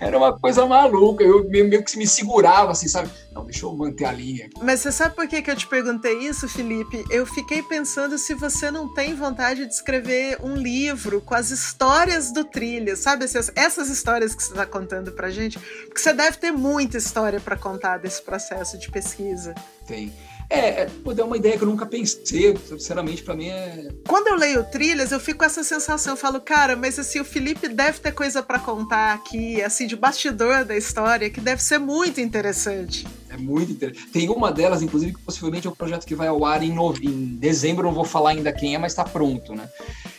[0.00, 1.24] Era uma coisa maluca.
[1.24, 3.10] Eu meio que me segurava, assim, sabe?
[3.32, 4.48] Não, deixa eu manter a linha.
[4.62, 7.04] Mas você sabe por que, que eu te perguntei isso, Felipe?
[7.10, 12.32] Eu fiquei pensando se você não tem vontade de escrever um livro com as histórias
[12.32, 13.24] do trilha, sabe?
[13.24, 15.58] Essas, essas histórias que você está contando pra gente.
[15.58, 19.54] Porque você deve ter muita história para contar desse processo de pesquisa.
[19.86, 20.12] Tem.
[20.48, 23.88] É, é, pô, é uma ideia que eu nunca pensei, sinceramente, para mim é.
[24.06, 27.24] Quando eu leio trilhas, eu fico com essa sensação, eu falo, cara, mas assim, o
[27.24, 31.78] Felipe deve ter coisa para contar aqui, assim, de bastidor da história, que deve ser
[31.78, 33.06] muito interessante.
[33.30, 34.08] É muito interessante.
[34.08, 36.94] Tem uma delas, inclusive, que possivelmente é um projeto que vai ao ar em, no...
[37.02, 39.68] em dezembro, não vou falar ainda quem é, mas tá pronto, né?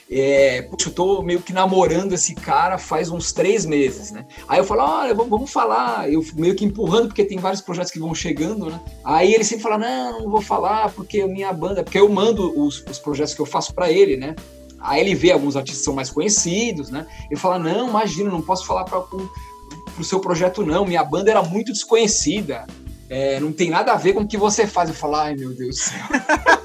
[0.10, 4.26] É, puxa, eu tô meio que namorando esse cara faz uns três meses, né?
[4.48, 6.12] Aí eu falo, olha, vamos, vamos falar.
[6.12, 8.80] Eu meio que empurrando, porque tem vários projetos que vão chegando, né?
[9.04, 11.84] Aí ele sempre fala, não, não vou falar, porque a minha banda.
[11.84, 14.36] Porque eu mando os, os projetos que eu faço para ele, né?
[14.80, 17.08] Aí ele vê alguns artistas são mais conhecidos, né?
[17.30, 20.86] Ele fala, não, imagina, não posso falar para o seu projeto, não.
[20.86, 22.68] Minha banda era muito desconhecida.
[23.10, 24.90] É, não tem nada a ver com o que você faz.
[24.90, 26.00] Eu falo, ai meu Deus do céu.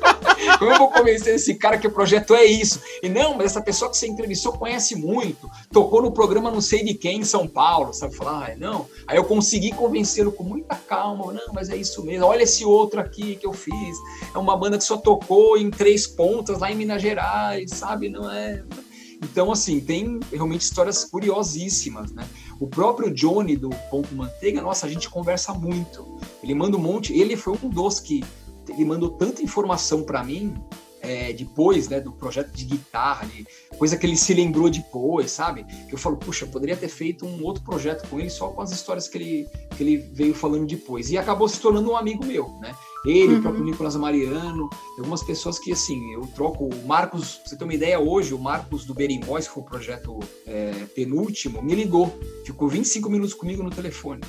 [0.59, 2.81] Como eu vou convencer esse cara que o projeto é isso?
[3.03, 6.85] E não, mas essa pessoa que você entrevistou conhece muito, tocou no programa não sei
[6.85, 8.15] de quem em São Paulo, sabe?
[8.15, 8.87] Falar, ah, não.
[9.07, 12.27] Aí eu consegui convencê-lo com muita calma, não, mas é isso mesmo.
[12.27, 13.97] Olha esse outro aqui que eu fiz.
[14.35, 18.09] É uma banda que só tocou em três pontas lá em Minas Gerais, sabe?
[18.09, 18.63] Não é.
[19.23, 22.27] Então, assim, tem realmente histórias curiosíssimas, né?
[22.59, 26.19] O próprio Johnny do Ponto Manteiga, nossa, a gente conversa muito.
[26.43, 27.13] Ele manda um monte.
[27.13, 28.25] Ele foi um dos que
[28.69, 30.55] ele mandou tanta informação para mim
[31.03, 33.47] é, depois, né, do projeto de guitarra, de
[33.79, 35.65] coisa que ele se lembrou depois, sabe?
[35.89, 38.61] Que eu falo, puxa, eu poderia ter feito um outro projeto com ele só com
[38.61, 41.11] as histórias que ele, que ele veio falando depois.
[41.11, 42.75] E acabou se tornando um amigo meu, né?
[43.07, 43.39] Ele, uhum.
[43.39, 44.69] o próprio Nicolas Mariano,
[44.99, 46.67] algumas pessoas que, assim, eu troco.
[46.67, 49.67] O Marcos, pra você ter uma ideia, hoje, o Marcos do Berimbóis, que foi o
[49.67, 52.13] projeto é, penúltimo, me ligou.
[52.45, 54.21] Ficou 25 minutos comigo no telefone.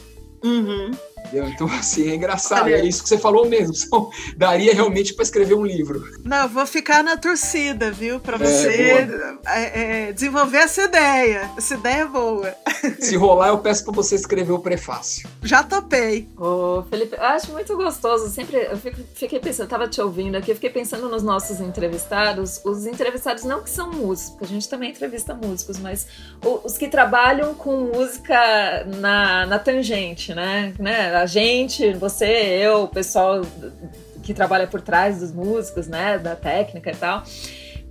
[0.44, 0.92] Uhum.
[1.34, 2.66] Então, assim, é engraçado.
[2.66, 3.74] Olha, é isso que você falou mesmo.
[3.74, 6.04] Só daria realmente para escrever um livro.
[6.24, 8.20] Não, vou ficar na torcida, viu?
[8.20, 9.08] Para é, você
[9.46, 11.52] é, é, desenvolver essa ideia.
[11.58, 12.56] Essa ideia é boa.
[13.00, 15.30] Se rolar, eu peço para você escrever o prefácio.
[15.44, 16.28] Já topei.
[16.38, 18.30] Ô, Felipe, eu acho muito gostoso.
[18.30, 18.78] Sempre, eu
[19.16, 22.62] fiquei pensando, eu tava te ouvindo aqui, eu fiquei pensando nos nossos entrevistados.
[22.64, 26.08] Os entrevistados não que são músicos, porque a gente também entrevista músicos, mas
[26.64, 30.74] os que trabalham com música na, na tangente, né?
[30.80, 31.16] né?
[31.16, 33.42] A gente, você, eu, o pessoal
[34.24, 36.18] que trabalha por trás dos músicos, né?
[36.18, 37.24] Da técnica e tal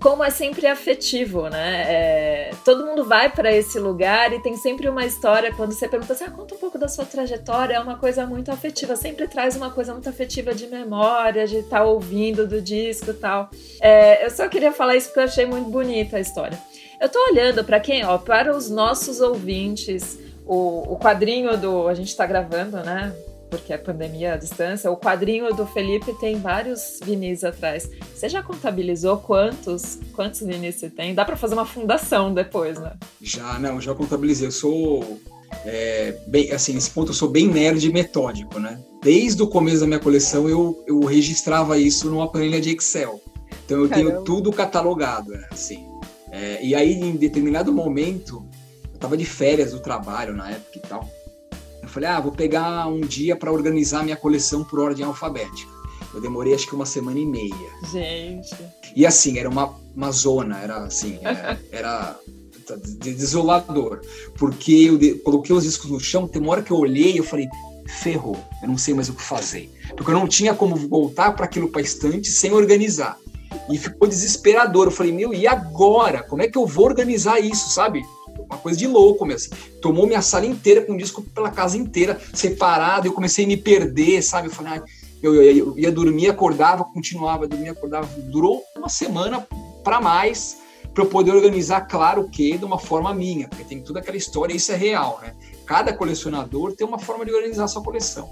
[0.01, 1.85] como é sempre afetivo, né?
[1.87, 5.53] É, todo mundo vai para esse lugar e tem sempre uma história.
[5.55, 8.51] Quando você pergunta assim, ah, conta um pouco da sua trajetória, é uma coisa muito
[8.51, 8.97] afetiva.
[8.97, 13.15] Sempre traz uma coisa muito afetiva de memória, de estar tá ouvindo do disco e
[13.15, 13.51] tal.
[13.79, 16.59] É, eu só queria falar isso porque eu achei muito bonita a história.
[16.99, 21.89] Eu tô olhando para quem, ó, para os nossos ouvintes, o, o quadrinho do.
[21.89, 23.15] A gente tá gravando, né?
[23.51, 27.91] porque a pandemia à distância, o quadrinho do Felipe tem vários vinis atrás.
[28.15, 31.15] Você já contabilizou quantos quantos vinis você tem?
[31.15, 32.93] Dá para fazer uma fundação depois, né?
[33.21, 34.47] Já, não, já contabilizei.
[34.47, 35.21] Eu sou
[35.65, 38.81] é, bem, assim, nesse ponto eu sou bem nerd metódico, né?
[39.03, 43.21] Desde o começo da minha coleção eu, eu registrava isso numa planilha de Excel.
[43.65, 44.11] Então eu Caramba.
[44.11, 45.49] tenho tudo catalogado, né?
[45.51, 45.85] assim.
[46.31, 48.47] É, e aí em determinado momento
[49.01, 51.09] tava de férias do trabalho na época e tal.
[51.83, 55.73] Eu falei, ah, vou pegar um dia para organizar minha coleção por ordem alfabética.
[56.13, 57.71] Eu demorei acho que uma semana e meia.
[57.91, 58.55] Gente.
[58.95, 62.21] E assim, era uma, uma zona, era assim, era, era
[62.99, 64.01] desolador.
[64.37, 67.19] Porque eu de, coloquei os discos no chão, tem uma hora que eu olhei e
[67.19, 67.49] eu falei,
[68.03, 69.71] ferrou, eu não sei mais o que fazer.
[69.97, 73.17] Porque eu não tinha como voltar para aquilo para estante sem organizar.
[73.69, 74.87] E ficou desesperador.
[74.87, 76.23] Eu falei, meu, e agora?
[76.23, 78.03] Como é que eu vou organizar isso, sabe?
[78.51, 79.57] Uma coisa de louco mesmo.
[79.81, 84.21] Tomou minha sala inteira com disco pela casa inteira, separado, eu comecei a me perder,
[84.23, 84.49] sabe?
[84.49, 84.85] Eu falei, ah,
[85.23, 88.09] eu, eu, eu, ia dormir, acordava, continuava, dormia, acordava.
[88.23, 89.47] Durou uma semana
[89.85, 90.59] para mais
[90.93, 94.53] para eu poder organizar, claro que de uma forma minha, porque tem toda aquela história,
[94.53, 95.35] isso é real, né?
[95.65, 98.29] Cada colecionador tem uma forma de organizar sua coleção.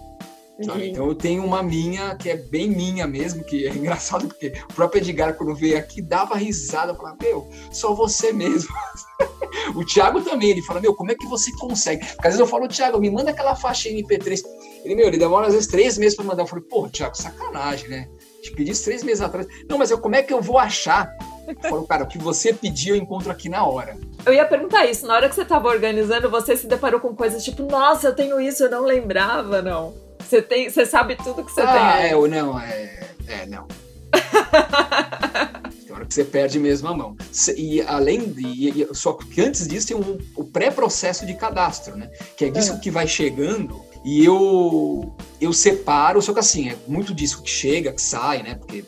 [0.58, 0.80] Uhum.
[0.80, 4.74] Então eu tenho uma minha que é bem minha mesmo, que é engraçado porque o
[4.74, 8.74] próprio Edgar, quando veio aqui, dava risada, falava, meu, só você mesmo.
[9.74, 12.04] o Thiago também, ele fala, meu, como é que você consegue?
[12.04, 14.42] Porque às vezes eu falo, Thiago, me manda aquela faixa MP3.
[14.84, 16.42] Ele, meu, ele demora às vezes três meses para mandar.
[16.42, 18.08] Eu falei, pô, Thiago, sacanagem, né?
[18.42, 19.46] Te pedi isso três meses atrás.
[19.68, 21.08] Não, mas eu, como é que eu vou achar?
[21.46, 23.96] Eu falo, cara, o que você pediu eu encontro aqui na hora.
[24.26, 27.44] Eu ia perguntar isso, na hora que você estava organizando, você se deparou com coisas
[27.44, 30.07] tipo, nossa, eu tenho isso, eu não lembrava, não.
[30.28, 32.10] Você tem, você sabe tudo que você ah, tem.
[32.10, 33.66] É, ou não, é, é não.
[35.86, 37.16] tem hora que você perde mesmo a mão.
[37.56, 38.86] E além de.
[38.92, 42.10] Só que antes disso tem um, o pré-processo de cadastro, né?
[42.36, 42.78] Que é disco é.
[42.78, 47.90] que vai chegando e eu eu separo, só que assim, é muito disco que chega,
[47.90, 48.54] que sai, né?
[48.54, 48.84] Porque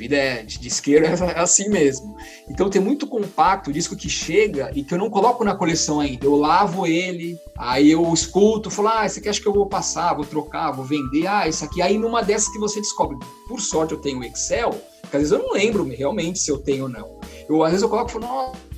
[0.00, 2.16] vida é de isqueiro é assim mesmo.
[2.48, 6.24] Então tem muito compacto, disco que chega e que eu não coloco na coleção ainda.
[6.24, 10.14] Eu lavo ele, aí eu escuto, falo, ah, esse aqui acho que eu vou passar,
[10.14, 11.82] vou trocar, vou vender, ah, isso aqui.
[11.82, 14.70] Aí numa dessas que você descobre, por sorte eu tenho Excel,
[15.10, 17.20] que às vezes eu não lembro realmente se eu tenho ou não.
[17.48, 18.69] Eu, às vezes eu coloco e falo, nossa,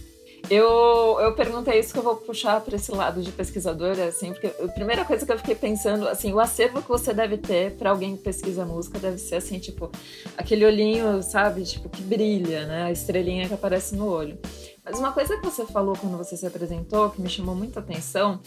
[0.54, 4.48] eu, eu perguntei isso que eu vou puxar para esse lado de pesquisadora, assim, porque
[4.48, 7.90] a primeira coisa que eu fiquei pensando, assim, o acervo que você deve ter para
[7.90, 9.90] alguém que pesquisa música deve ser assim, tipo,
[10.36, 12.84] aquele olhinho, sabe, tipo, que brilha, né?
[12.84, 14.38] A estrelinha que aparece no olho.
[14.84, 18.40] Mas uma coisa que você falou quando você se apresentou, que me chamou muita atenção,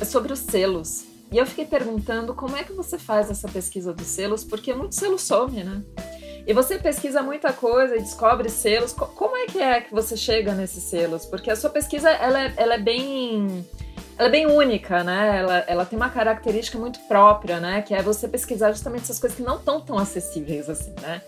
[0.00, 1.04] é sobre os selos.
[1.30, 4.94] E eu fiquei perguntando como é que você faz essa pesquisa dos selos, porque muito
[4.94, 5.82] selo some, né?
[6.46, 8.92] E você pesquisa muita coisa e descobre selos.
[8.92, 11.26] Como é que é que você chega nesses selos?
[11.26, 13.66] Porque a sua pesquisa ela é, ela é bem
[14.18, 15.38] ela é bem única, né?
[15.38, 17.82] Ela, ela tem uma característica muito própria, né?
[17.82, 21.20] Que é você pesquisar justamente essas coisas que não estão tão acessíveis assim, né?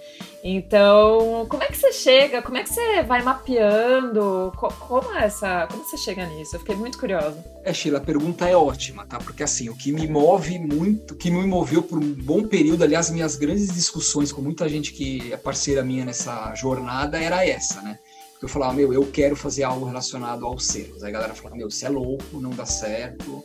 [0.43, 2.41] Então, como é que você chega?
[2.41, 4.53] Como é que você vai mapeando?
[4.57, 5.67] Como é essa?
[5.71, 6.57] Como você chega nisso?
[6.57, 7.45] Eu fiquei muito curiosa.
[7.65, 9.19] É, Sheila, a pergunta é ótima, tá?
[9.19, 12.85] Porque assim, o que me move muito, o que me moveu por um bom período,
[12.85, 17.83] aliás, minhas grandes discussões com muita gente que é parceira minha nessa jornada era essa,
[17.83, 17.99] né?
[18.41, 21.03] Eu falava, meu, eu quero fazer algo relacionado aos selos.
[21.03, 23.43] Aí a galera falava, meu, você é louco, não dá certo,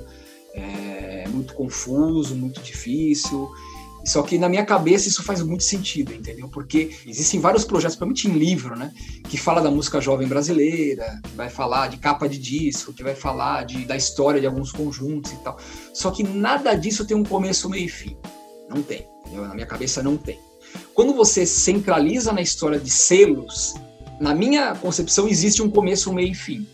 [0.53, 3.49] é muito confuso, muito difícil.
[4.06, 6.49] Só que na minha cabeça isso faz muito sentido, entendeu?
[6.49, 8.93] Porque existem vários projetos, principalmente em livro, né?
[9.29, 13.15] Que fala da música jovem brasileira, que vai falar de capa de disco, que vai
[13.15, 15.58] falar de, da história de alguns conjuntos e tal.
[15.93, 18.17] Só que nada disso tem um começo, meio e fim.
[18.69, 19.47] Não tem, entendeu?
[19.47, 20.38] Na minha cabeça não tem.
[20.93, 23.73] Quando você centraliza na história de selos,
[24.23, 26.65] na minha concepção, existe um começo, meio e fim.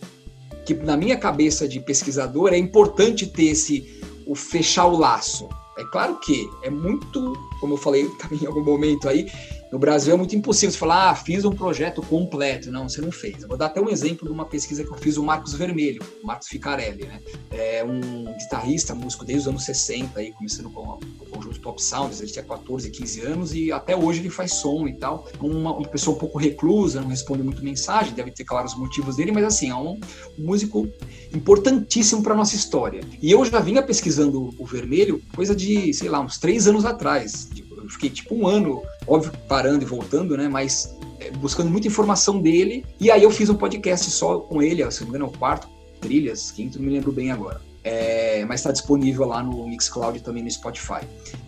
[0.64, 5.48] Que na minha cabeça de pesquisador é importante ter esse o fechar o laço.
[5.76, 9.26] É claro que é muito, como eu falei também em algum momento aí,
[9.72, 12.70] no Brasil é muito impossível você falar, ah, fiz um projeto completo.
[12.70, 13.42] Não, você não fez.
[13.42, 16.02] Eu vou dar até um exemplo de uma pesquisa que eu fiz, o Marcos Vermelho,
[16.22, 17.20] o Marcos Ficarelli, né?
[17.50, 22.20] É um guitarrista, músico desde os anos 60, aí, começando com o conjunto Pop Sounds,
[22.20, 25.28] ele tinha 14, 15 anos e até hoje ele faz som e tal.
[25.40, 29.16] Uma, uma pessoa um pouco reclusa, não responde muito mensagem, deve ter, claro, os motivos
[29.16, 30.00] dele, mas assim, é um,
[30.38, 30.88] um músico
[31.32, 33.02] importantíssimo para nossa história.
[33.22, 37.48] E eu já vinha pesquisando o Vermelho coisa de, sei lá, uns três anos atrás,
[37.90, 40.48] fiquei tipo um ano, óbvio, parando e voltando, né?
[40.48, 42.84] Mas é, buscando muita informação dele.
[42.98, 45.38] E aí eu fiz um podcast só com ele, se não me engano, é o
[45.38, 45.68] quarto,
[46.00, 47.60] trilhas, quinto, não me lembro bem agora.
[47.82, 51.00] É, mas está disponível lá no Mixcloud e também no Spotify.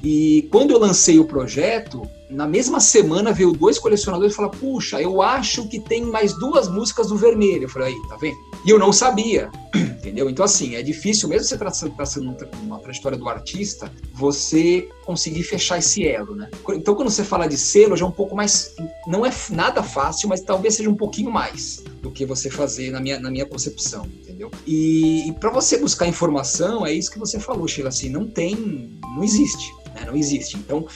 [0.02, 5.00] E quando eu lancei o projeto, na mesma semana veio dois colecionadores e falaram: Puxa,
[5.00, 7.64] eu acho que tem mais duas músicas do Vermelho.
[7.64, 8.36] Eu falei: Aí, tá vendo?
[8.64, 10.30] E eu não sabia, entendeu?
[10.30, 11.58] Então, assim, é difícil, mesmo você
[11.90, 16.48] traçando uma trajetória do artista, você conseguir fechar esse elo, né?
[16.70, 18.74] Então, quando você fala de selo, já é um pouco mais.
[19.06, 23.00] Não é nada fácil, mas talvez seja um pouquinho mais do que você fazer na
[23.00, 24.50] minha, na minha concepção, entendeu?
[24.66, 28.98] E, e para você buscar informação, é isso que você falou, Sheila, assim, não tem.
[29.14, 30.04] Não existe, né?
[30.06, 30.56] Não existe.
[30.56, 30.86] Então,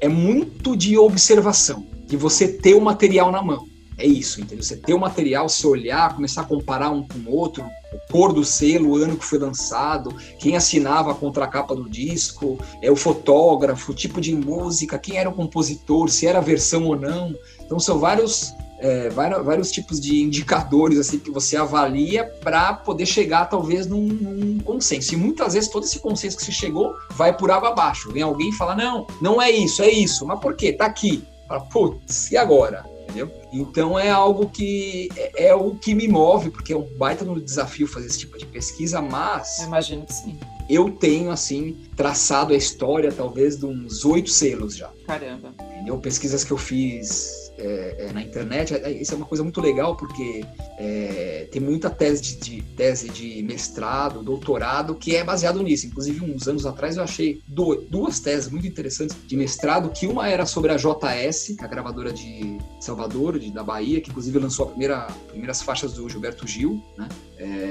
[0.00, 3.66] é muito de observação, de você ter o material na mão.
[3.96, 4.62] É isso, entendeu?
[4.62, 7.64] Você ter o material, se olhar, começar a comparar um com o outro,
[8.10, 12.90] cor do selo, o ano que foi lançado, quem assinava a contracapa do disco, é
[12.90, 16.96] o fotógrafo, o tipo de música, quem era o compositor, se era a versão ou
[16.96, 17.34] não.
[17.60, 23.06] Então são vários é, vários, vários, tipos de indicadores assim que você avalia para poder
[23.06, 25.14] chegar talvez num, num, consenso.
[25.14, 28.12] E muitas vezes todo esse consenso que você chegou vai por água abaixo.
[28.12, 30.24] Vem alguém e fala: não, não é isso, é isso.
[30.24, 30.72] Mas por quê?
[30.72, 31.24] Tá aqui.
[31.48, 32.97] Fala, putz, e agora?
[33.08, 33.32] Entendeu?
[33.52, 37.40] Então é algo que é, é, o que me move, porque é um baita no
[37.40, 39.58] desafio fazer esse tipo de pesquisa, mas.
[39.60, 40.38] Eu imagino que sim.
[40.68, 44.90] Eu tenho, assim, traçado a história, talvez, de uns oito selos já.
[45.06, 45.54] Caramba.
[45.58, 45.98] Entendeu?
[45.98, 48.74] Pesquisas que eu fiz é, é, na internet.
[48.74, 50.44] É, isso é uma coisa muito legal porque
[50.78, 55.86] é, tem muita tese de, de, tese de mestrado, doutorado que é baseado nisso.
[55.86, 60.28] Inclusive, uns anos atrás eu achei do, duas teses muito interessantes de mestrado, que uma
[60.28, 64.68] era sobre a JS, a gravadora de Salvador, de, da Bahia, que inclusive lançou a
[64.68, 67.08] primeira primeiras faixas do Gilberto Gil, né?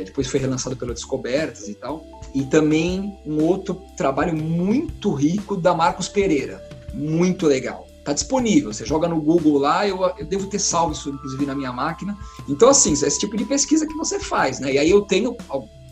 [0.06, 2.06] Depois foi relançado pela Descobertas e tal.
[2.34, 6.62] E também um outro trabalho muito rico da Marcos Pereira,
[6.94, 8.72] muito legal Tá disponível.
[8.72, 12.18] Você joga no Google lá, eu, eu devo ter salvo isso, inclusive, na minha máquina.
[12.48, 14.76] Então, assim, é esse tipo de pesquisa que você faz, né?
[14.76, 15.36] E aí eu tenho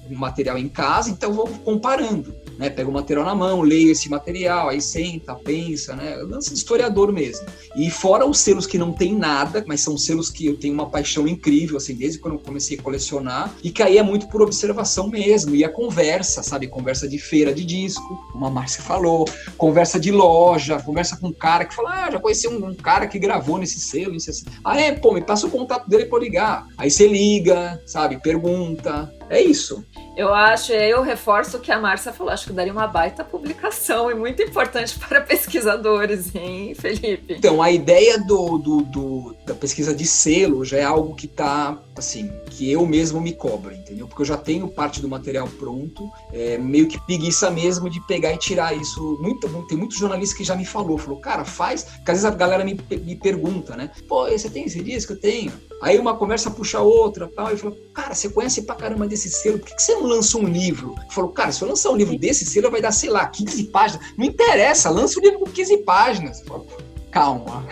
[0.09, 2.69] material em casa, então vou comparando né?
[2.69, 6.15] Pega o material na mão, leio esse material, aí senta, pensa, né?
[6.17, 7.45] Lance de historiador mesmo.
[7.75, 10.89] E fora os selos que não tem nada, mas são selos que eu tenho uma
[10.89, 14.41] paixão incrível, assim, desde quando eu comecei a colecionar, e que aí é muito por
[14.41, 16.67] observação mesmo, e a conversa, sabe?
[16.67, 19.25] Conversa de feira de disco, como a Márcia falou,
[19.57, 23.07] conversa de loja, conversa com um cara que fala, ah, já conheci um, um cara
[23.07, 24.45] que gravou nesse selo, nesse.
[24.63, 26.67] Ah, é, pô, me passa o contato dele pra ligar.
[26.77, 28.17] Aí você liga, sabe?
[28.21, 29.11] Pergunta.
[29.29, 29.83] É isso.
[30.15, 34.09] Eu acho, eu reforço o que a Márcia falou, acho que daria uma baita publicação
[34.09, 37.35] e muito importante para pesquisadores, hein, Felipe?
[37.37, 41.77] Então, a ideia do, do, do da pesquisa de selo já é algo que está,
[41.97, 44.07] assim, que eu mesmo me cobro, entendeu?
[44.07, 48.31] Porque eu já tenho parte do material pronto, é, meio que preguiça mesmo de pegar
[48.31, 49.17] e tirar isso.
[49.21, 52.31] Muito, tem muitos jornalistas que já me falou, falou, cara, faz, porque às vezes a
[52.31, 53.91] galera me, me pergunta, né?
[54.07, 55.13] Pô, você tem esse disco?
[55.13, 55.51] Eu tenho.
[55.85, 59.59] Aí uma conversa puxa outra, tal, e falou, cara, você conhece pra caramba desse selo,
[59.59, 60.95] por que, que você não lança um livro?
[61.11, 64.03] Falou, cara, se eu lançar um livro desse selo, vai dar, sei lá, 15 páginas.
[64.17, 66.41] Não interessa, lança um livro com 15 páginas.
[66.41, 66.65] Falou,
[67.11, 67.67] Calma.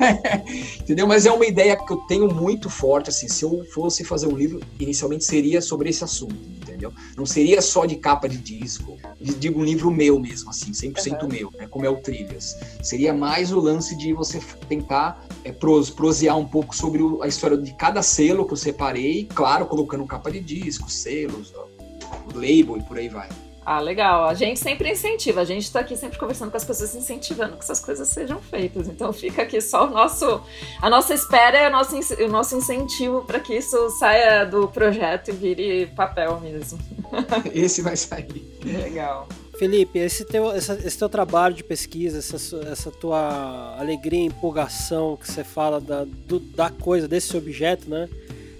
[0.80, 1.06] Entendeu?
[1.06, 4.34] Mas é uma ideia que eu tenho muito forte, assim, se eu fosse fazer um
[4.34, 6.34] livro, inicialmente seria sobre esse assunto,
[6.78, 6.92] entendeu?
[7.16, 11.28] Não seria só de capa de disco, digo um livro meu mesmo, assim, 100% uhum.
[11.28, 12.56] meu, né, como é o Trilhas.
[12.82, 17.28] Seria mais o lance de você tentar é, pros, prosear um pouco sobre o, a
[17.28, 22.78] história de cada selo que eu separei, claro, colocando capa de disco, selos, o label
[22.78, 23.28] e por aí vai.
[23.70, 24.24] Ah, legal.
[24.24, 25.42] A gente sempre incentiva.
[25.42, 28.88] A gente está aqui sempre conversando com as pessoas, incentivando que essas coisas sejam feitas.
[28.88, 30.40] Então fica aqui só o nosso,
[30.80, 35.28] a nossa espera e o nosso, o nosso incentivo para que isso saia do projeto
[35.28, 36.78] e vire papel mesmo.
[37.52, 38.42] Esse vai sair.
[38.64, 39.28] Legal.
[39.58, 42.36] Felipe, esse teu, esse teu trabalho de pesquisa, essa,
[42.70, 48.08] essa tua alegria, empolgação que você fala da, do, da coisa, desse objeto, né?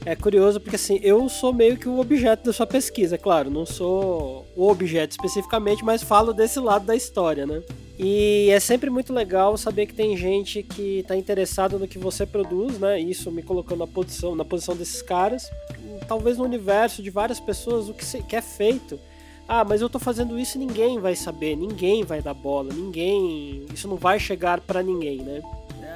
[0.05, 3.51] É curioso porque assim, eu sou meio que o objeto da sua pesquisa, é claro,
[3.51, 7.63] não sou o objeto especificamente, mas falo desse lado da história, né?
[7.99, 12.25] E é sempre muito legal saber que tem gente que está interessada no que você
[12.25, 13.01] produz, né?
[13.01, 15.51] Isso me colocando na posição, na posição desses caras.
[16.07, 18.99] Talvez no universo de várias pessoas, o que, é feito
[19.49, 23.65] ah, mas eu tô fazendo isso e ninguém vai saber, ninguém vai dar bola, ninguém.
[23.73, 25.41] Isso não vai chegar para ninguém, né?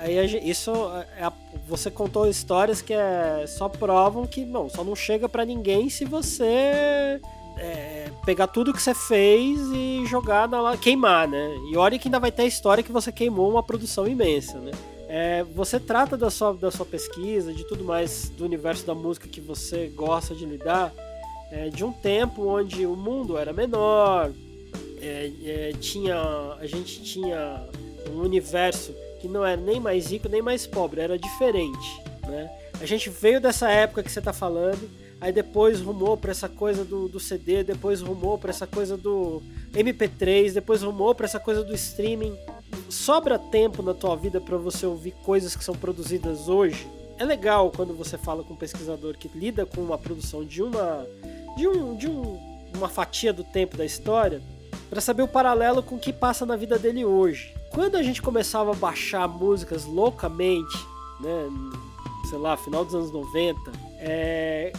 [0.02, 0.72] Aí isso
[1.16, 1.32] é a,
[1.68, 6.04] você contou histórias que é, só provam que não, só não chega para ninguém se
[6.04, 7.20] você
[7.56, 11.56] é, pegar tudo que você fez e jogar na queimar, né?
[11.70, 14.72] E olha que ainda vai ter a história que você queimou uma produção imensa, né?
[15.08, 19.28] É, você trata da sua, da sua pesquisa, de tudo mais do universo da música
[19.28, 20.92] que você gosta de lidar,
[21.52, 24.32] é, de um tempo onde o mundo era menor,
[25.00, 26.16] é, é, tinha,
[26.58, 27.68] a gente tinha
[28.10, 28.92] um universo
[29.22, 32.02] que não era nem mais rico nem mais pobre, era diferente.
[32.26, 32.50] Né?
[32.80, 36.84] A gente veio dessa época que você está falando, aí depois rumou para essa coisa
[36.84, 39.40] do, do CD, depois rumou para essa coisa do
[39.72, 42.36] MP3, depois rumou para essa coisa do streaming.
[42.88, 46.84] Sobra tempo na tua vida para você ouvir coisas que são produzidas hoje?
[47.16, 51.06] É legal quando você fala com um pesquisador que lida com uma produção de uma
[51.56, 52.40] de, um, de um,
[52.74, 54.42] uma fatia do tempo da história
[54.90, 57.54] para saber o paralelo com o que passa na vida dele hoje.
[57.72, 60.76] Quando a gente começava a baixar músicas loucamente,
[61.20, 61.48] né,
[62.28, 64.72] sei lá, final dos anos 90, é,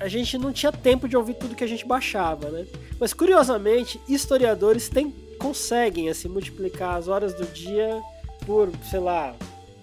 [0.00, 2.66] a gente não tinha tempo de ouvir tudo que a gente baixava, né?
[2.98, 8.00] Mas curiosamente, historiadores têm, conseguem assim multiplicar as horas do dia
[8.46, 9.34] por, sei lá,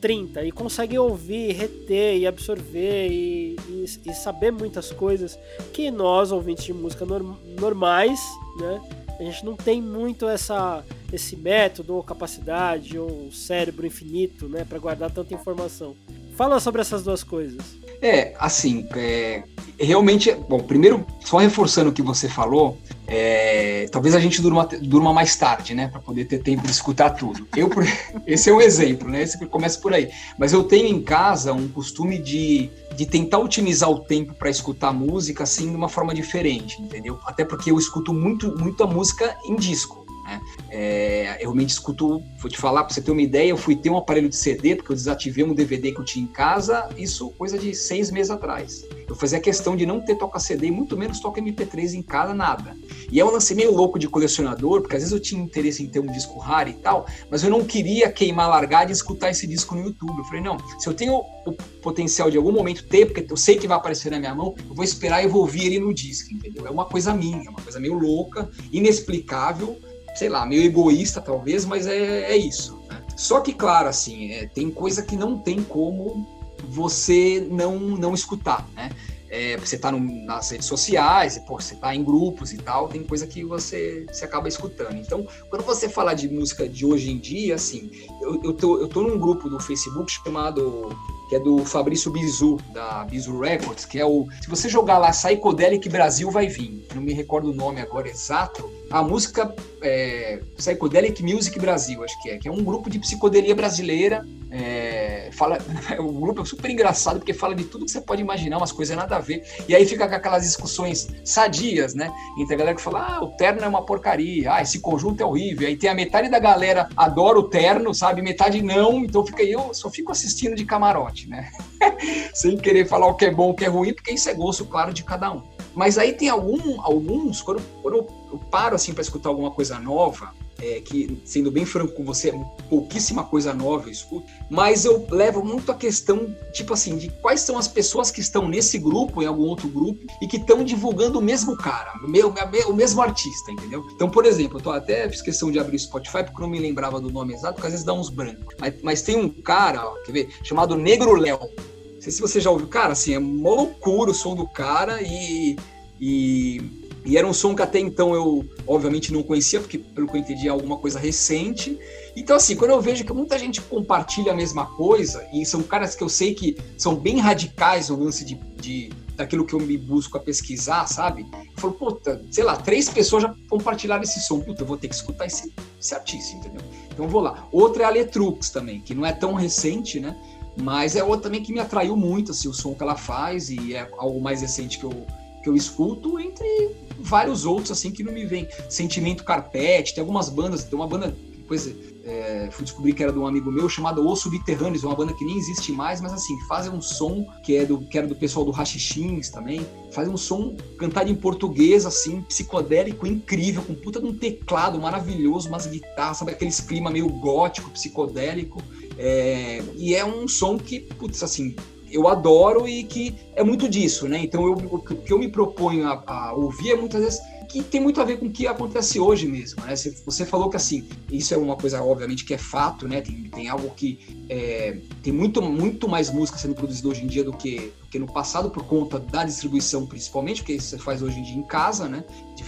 [0.02, 5.38] 30 e conseguem ouvir, reter e absorver e, e, e saber muitas coisas
[5.74, 8.20] que nós, ouvintes de música norm, normais,
[8.60, 8.82] né?
[9.20, 14.80] A gente não tem muito essa, esse método ou capacidade ou cérebro infinito né, para
[14.80, 15.96] guardar tanta informação.
[16.36, 17.64] Fala sobre essas duas coisas.
[18.00, 19.42] É, assim, é,
[19.80, 22.78] realmente, bom, primeiro, só reforçando o que você falou,
[23.08, 27.12] é, talvez a gente durma, durma mais tarde, né, para poder ter tempo de escutar
[27.12, 27.48] tudo.
[27.56, 27.70] Eu,
[28.28, 30.10] esse é um exemplo, né, esse começa por aí.
[30.38, 34.94] Mas eu tenho em casa um costume de, de tentar otimizar o tempo para escutar
[34.94, 37.20] música, assim, de uma forma diferente, entendeu?
[37.26, 40.07] Até porque eu escuto muito, muita música em disco.
[40.28, 40.42] Né?
[40.70, 43.90] É, eu realmente escuto, vou te falar, para você ter uma ideia, eu fui ter
[43.90, 47.30] um aparelho de CD, porque eu desativei um DVD que eu tinha em casa, isso
[47.32, 48.86] coisa de seis meses atrás.
[49.08, 52.76] Eu fazia questão de não ter toca-CD, muito menos toca MP3 em casa, nada.
[53.10, 55.88] E é um lance meio louco de colecionador, porque às vezes eu tinha interesse em
[55.88, 59.48] ter um disco raro e tal, mas eu não queria queimar largada e escutar esse
[59.48, 60.18] disco no YouTube.
[60.18, 63.58] Eu falei, não, se eu tenho o potencial de algum momento ter, porque eu sei
[63.58, 66.34] que vai aparecer na minha mão, eu vou esperar e vou ouvir ele no disco,
[66.34, 66.68] entendeu?
[66.68, 69.78] É uma coisa minha, é uma coisa meio louca, inexplicável,
[70.18, 72.82] sei lá, meio egoísta talvez, mas é, é isso.
[73.16, 76.28] Só que, claro, assim, é, tem coisa que não tem como
[76.70, 78.90] você não, não escutar, né?
[79.30, 83.04] É, você está nas redes sociais, e, pô, você está em grupos e tal, tem
[83.04, 84.96] coisa que você, você acaba escutando.
[84.96, 87.92] Então, quando você falar de música de hoje em dia, assim,
[88.22, 90.90] eu, eu, tô, eu tô num grupo do Facebook chamado
[91.28, 94.28] que é do Fabrício Bizu, da Bizu Records, que é o.
[94.42, 96.88] Se você jogar lá Psychedelic Brasil, vai vir.
[96.96, 98.70] Não me recordo o nome agora exato.
[98.90, 103.54] A música é, Psychedelic Music Brasil, acho que é, que é um grupo de psicodelia
[103.54, 104.26] brasileira.
[104.50, 105.58] É, fala,
[106.00, 108.96] o grupo é super engraçado porque fala de tudo que você pode imaginar, umas coisas
[108.96, 109.44] nada a ver.
[109.68, 112.12] E aí fica com aquelas discussões sadias, né?
[112.38, 115.26] Entre a galera que fala, ah, o terno é uma porcaria, ah, esse conjunto é
[115.26, 115.68] horrível.
[115.68, 118.22] Aí tem a metade da galera adora o terno, sabe?
[118.22, 121.50] Metade não, então fica aí, eu só fico assistindo de camarote, né?
[122.34, 124.66] Sem querer falar o que é bom, o que é ruim, porque isso é gosto,
[124.66, 125.44] claro, de cada um.
[125.74, 130.34] Mas aí tem algum, alguns, quando, quando eu paro assim para escutar alguma coisa nova,
[130.62, 135.06] é, que, sendo bem franco com você, é pouquíssima coisa nova eu escuto, mas eu
[135.10, 139.22] levo muito a questão, tipo assim, de quais são as pessoas que estão nesse grupo,
[139.22, 142.34] em algum outro grupo, e que estão divulgando o mesmo cara, o, meu,
[142.68, 143.86] o mesmo artista, entendeu?
[143.94, 146.60] Então, por exemplo, eu tô até fiz questão de abrir o Spotify porque não me
[146.60, 148.56] lembrava do nome exato, porque às vezes dá uns brancos.
[148.60, 151.40] Mas, mas tem um cara, ó, quer ver, chamado Negro Léo.
[151.40, 152.68] Não sei se você já ouviu.
[152.68, 155.58] Cara, assim, é uma loucura o som do cara e.
[156.00, 160.18] e e era um som que até então eu, obviamente, não conhecia, porque, pelo que
[160.18, 161.80] eu entendi, é alguma coisa recente.
[162.18, 165.96] Então, assim, quando eu vejo que muita gente compartilha a mesma coisa, e são caras
[165.96, 169.78] que eu sei que são bem radicais no lance de, de daquilo que eu me
[169.78, 171.26] busco a pesquisar, sabe?
[171.32, 174.42] Eu falo, puta, sei lá, três pessoas já compartilharam esse som.
[174.42, 176.62] Puta, eu vou ter que escutar esse, esse artista, entendeu?
[176.92, 177.48] Então vou lá.
[177.54, 180.14] Outra é a Letrux também, que não é tão recente, né?
[180.62, 183.76] Mas é outra também que me atraiu muito, assim, o som que ela faz, e
[183.76, 185.06] é algo mais recente que eu,
[185.44, 188.48] que eu escuto, entre vários outros assim que não me vem.
[188.70, 191.16] Sentimento Carpete, tem algumas bandas, tem uma banda
[191.48, 191.74] depois
[192.04, 195.24] é, fui descobrir que era de um amigo meu chamado Os Subterrâneos, uma banda que
[195.24, 198.44] nem existe mais, mas assim, fazem um som que é do que era do pessoal
[198.44, 204.06] do Rachixins também, fazem um som cantado em português assim, psicodélico incrível, com puta de
[204.06, 208.62] um teclado maravilhoso, umas guitarras, sabe aqueles clima meio gótico, psicodélico.
[208.98, 211.56] É, e é um som que, putz, assim,
[211.92, 214.20] eu adoro e que é muito disso, né?
[214.20, 217.80] Então eu, o que eu me proponho a, a, ouvir é muitas vezes que tem
[217.80, 219.74] muito a ver com o que acontece hoje mesmo, né?
[219.76, 223.02] Você falou que assim, isso é uma coisa obviamente que é fato, né?
[223.02, 227.24] Tem, tem algo que é, tem muito, muito mais música sendo produzida hoje em dia
[227.24, 231.20] do que, do que no passado por conta da distribuição principalmente, porque você faz hoje
[231.20, 232.04] em dia em casa, né?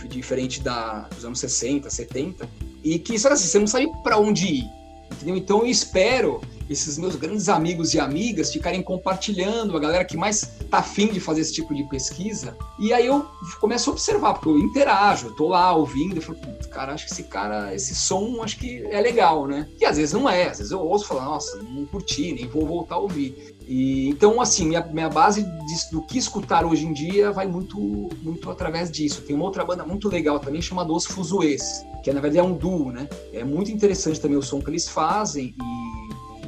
[0.09, 2.49] Diferente da, dos anos 60, 70
[2.83, 4.69] e que sabe assim, você não sabe para onde ir,
[5.11, 5.35] entendeu?
[5.35, 10.41] Então eu espero esses meus grandes amigos e amigas ficarem compartilhando, a galera que mais
[10.69, 12.55] tá afim de fazer esse tipo de pesquisa.
[12.77, 13.25] E aí eu
[13.59, 16.37] começo a observar, porque eu interajo, eu tô lá ouvindo, eu falo,
[16.69, 19.67] cara, acho que esse cara, esse som, acho que é legal, né?
[19.81, 22.47] E às vezes não é, às vezes eu ouço e falo, nossa, não curti, nem
[22.47, 23.55] vou voltar a ouvir.
[23.67, 27.77] E, então, assim, minha, minha base de, do que escutar hoje em dia vai muito,
[28.21, 29.21] muito através disso.
[29.21, 32.53] Tem uma outra banda muito legal também chamada Os Fuzuês, que na verdade é um
[32.53, 33.07] duo, né?
[33.33, 35.99] É muito interessante também o som que eles fazem e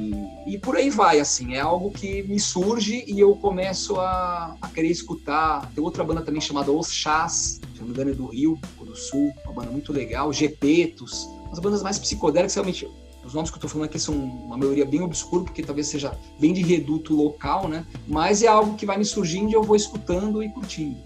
[0.02, 4.56] e, e, por aí vai, assim, é algo que me surge e eu começo a,
[4.62, 5.72] a querer escutar.
[5.74, 8.95] Tem outra banda também chamada Os Chás, se não me engano é do Rio, do
[8.95, 12.88] Sul, uma banda muito legal, Gepetos, as bandas mais psicodélicas, realmente,
[13.24, 16.18] os nomes que eu estou falando aqui são uma maioria bem obscuro, porque talvez seja
[16.39, 17.86] bem de reduto local, né?
[18.08, 20.97] Mas é algo que vai me surgindo e eu vou escutando e curtindo.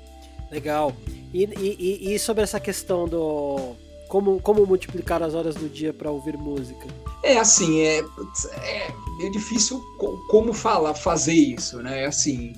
[0.49, 0.93] Legal.
[1.33, 3.75] E, e, e sobre essa questão do
[4.15, 6.87] como, como multiplicar as horas do dia para ouvir música?
[7.21, 7.99] É assim, é,
[8.53, 8.93] é,
[9.23, 9.83] é difícil
[10.29, 12.03] como falar, fazer isso, né?
[12.03, 12.55] É assim,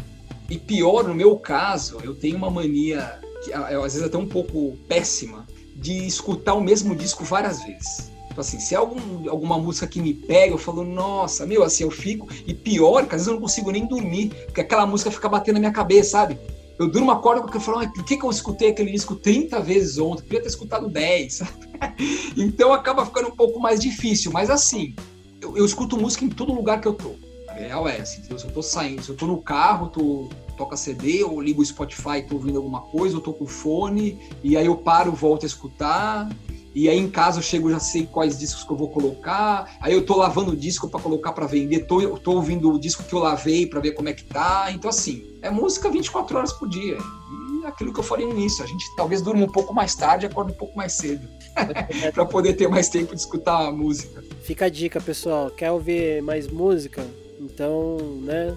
[0.52, 4.78] e pior no meu caso, eu tenho uma mania, que às vezes até um pouco
[4.88, 8.12] péssima, de escutar o mesmo disco várias vezes.
[8.30, 11.86] Então, assim, se é algum, alguma música que me pega, eu falo, nossa, meu, assim,
[11.86, 12.28] eu fico.
[12.46, 15.56] E pior, que às vezes eu não consigo nem dormir, porque aquela música fica batendo
[15.56, 16.38] na minha cabeça, sabe?
[16.80, 19.98] Eu durmo acordo com eu falo, por que, que eu escutei aquele disco 30 vezes
[19.98, 20.24] ontem?
[20.24, 21.42] Podia ter escutado 10.
[22.38, 24.32] então acaba ficando um pouco mais difícil.
[24.32, 24.96] Mas assim,
[25.42, 27.16] eu, eu, escuto música em todo lugar que eu tô.
[27.50, 30.78] A real é assim, se eu tô saindo, se eu tô no carro, tô, toca
[30.78, 34.66] CD, ou ligo o Spotify, tô ouvindo alguma coisa, eu tô com fone, e aí
[34.66, 36.30] eu paro, volto a escutar.
[36.78, 39.76] E aí em casa eu chego, já sei quais discos que eu vou colocar.
[39.82, 41.88] Aí eu tô lavando o disco para colocar para vender.
[41.88, 44.68] Tô, tô ouvindo o disco que eu lavei para ver como é que tá.
[44.72, 47.00] Então assim, é música 24 horas por dia.
[47.00, 50.28] E aquilo que eu falei no início, a gente talvez durma um pouco mais tarde,
[50.28, 51.28] acorda um pouco mais cedo.
[52.14, 54.24] para poder ter mais tempo de escutar a música.
[54.44, 55.50] Fica a dica, pessoal.
[55.50, 57.04] Quer ouvir mais música?
[57.40, 58.56] Então, né,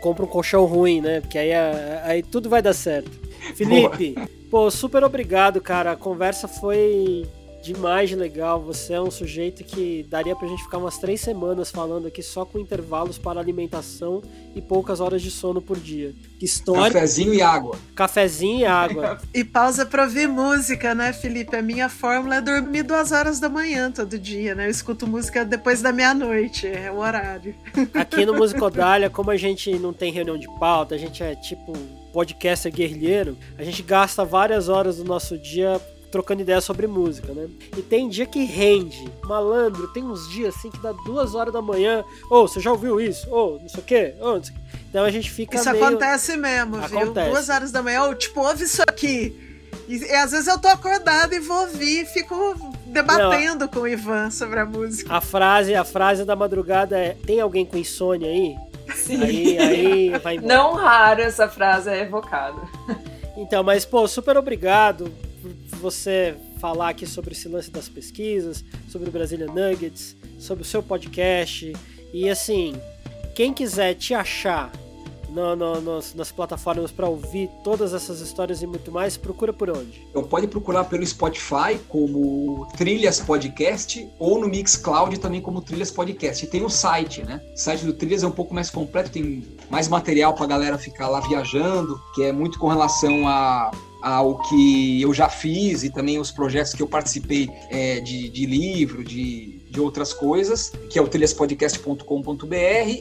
[0.00, 1.20] compra um colchão ruim, né?
[1.20, 3.10] Porque aí, aí tudo vai dar certo.
[3.54, 4.28] Felipe, Boa.
[4.50, 5.92] pô, super obrigado, cara.
[5.92, 7.28] A conversa foi
[7.62, 8.60] demais de legal.
[8.62, 12.44] Você é um sujeito que daria pra gente ficar umas três semanas falando aqui só
[12.44, 14.22] com intervalos para alimentação
[14.54, 16.14] e poucas horas de sono por dia.
[16.38, 16.92] Que história.
[16.92, 17.78] Cafezinho e água.
[17.94, 19.20] Cafezinho e água.
[19.32, 21.56] e pausa pra ouvir música, né, Felipe?
[21.56, 24.66] A minha fórmula é dormir duas horas da manhã todo dia, né?
[24.66, 27.54] Eu escuto música depois da meia-noite, é o horário.
[27.94, 31.72] Aqui no Musicodália, como a gente não tem reunião de pauta, a gente é tipo
[32.12, 35.80] podcaster guerrilheiro, a gente gasta várias horas do nosso dia
[36.12, 37.48] trocando ideia sobre música, né?
[37.76, 39.10] E tem dia que rende.
[39.24, 42.04] Malandro, tem uns dias assim que dá duas horas da manhã.
[42.30, 43.28] Ô, oh, você já ouviu isso?
[43.30, 44.14] Ô, oh, não sei o quê.
[44.20, 44.58] Oh, sei o
[44.90, 45.56] Então a gente fica.
[45.56, 45.84] Isso meio...
[45.84, 47.04] acontece mesmo, acontece.
[47.04, 47.32] viu?
[47.32, 49.50] Duas horas da manhã, oh, tipo, ouve isso aqui.
[49.88, 52.54] E, e, às vezes eu tô acordada e vou ouvir e fico
[52.86, 55.12] debatendo não, com o Ivan sobre a música.
[55.12, 58.54] A frase, a frase da madrugada é: tem alguém com insônia aí?
[58.94, 59.22] Sim.
[59.22, 60.54] Aí, aí vai embora.
[60.54, 62.60] Não raro essa frase é evocada.
[63.34, 65.10] Então, mas pô, super obrigado
[65.82, 70.82] você falar aqui sobre esse lance das pesquisas, sobre o Brasília Nuggets, sobre o seu
[70.82, 71.72] podcast.
[72.14, 72.74] E assim,
[73.34, 74.72] quem quiser te achar
[75.32, 80.06] no, no, nas plataformas para ouvir todas essas histórias e muito mais, procura por onde?
[80.28, 86.44] Pode procurar pelo Spotify como Trilhas Podcast ou no Mixcloud também como Trilhas Podcast.
[86.44, 87.40] E tem o site, né?
[87.54, 90.78] O site do Trilhas é um pouco mais completo, tem mais material para a galera
[90.78, 93.70] ficar lá viajando, que é muito com relação a
[94.02, 98.46] ao que eu já fiz e também os projetos que eu participei é, de, de
[98.46, 102.54] livro, de de outras coisas, que é o trilhaspodcast.com.br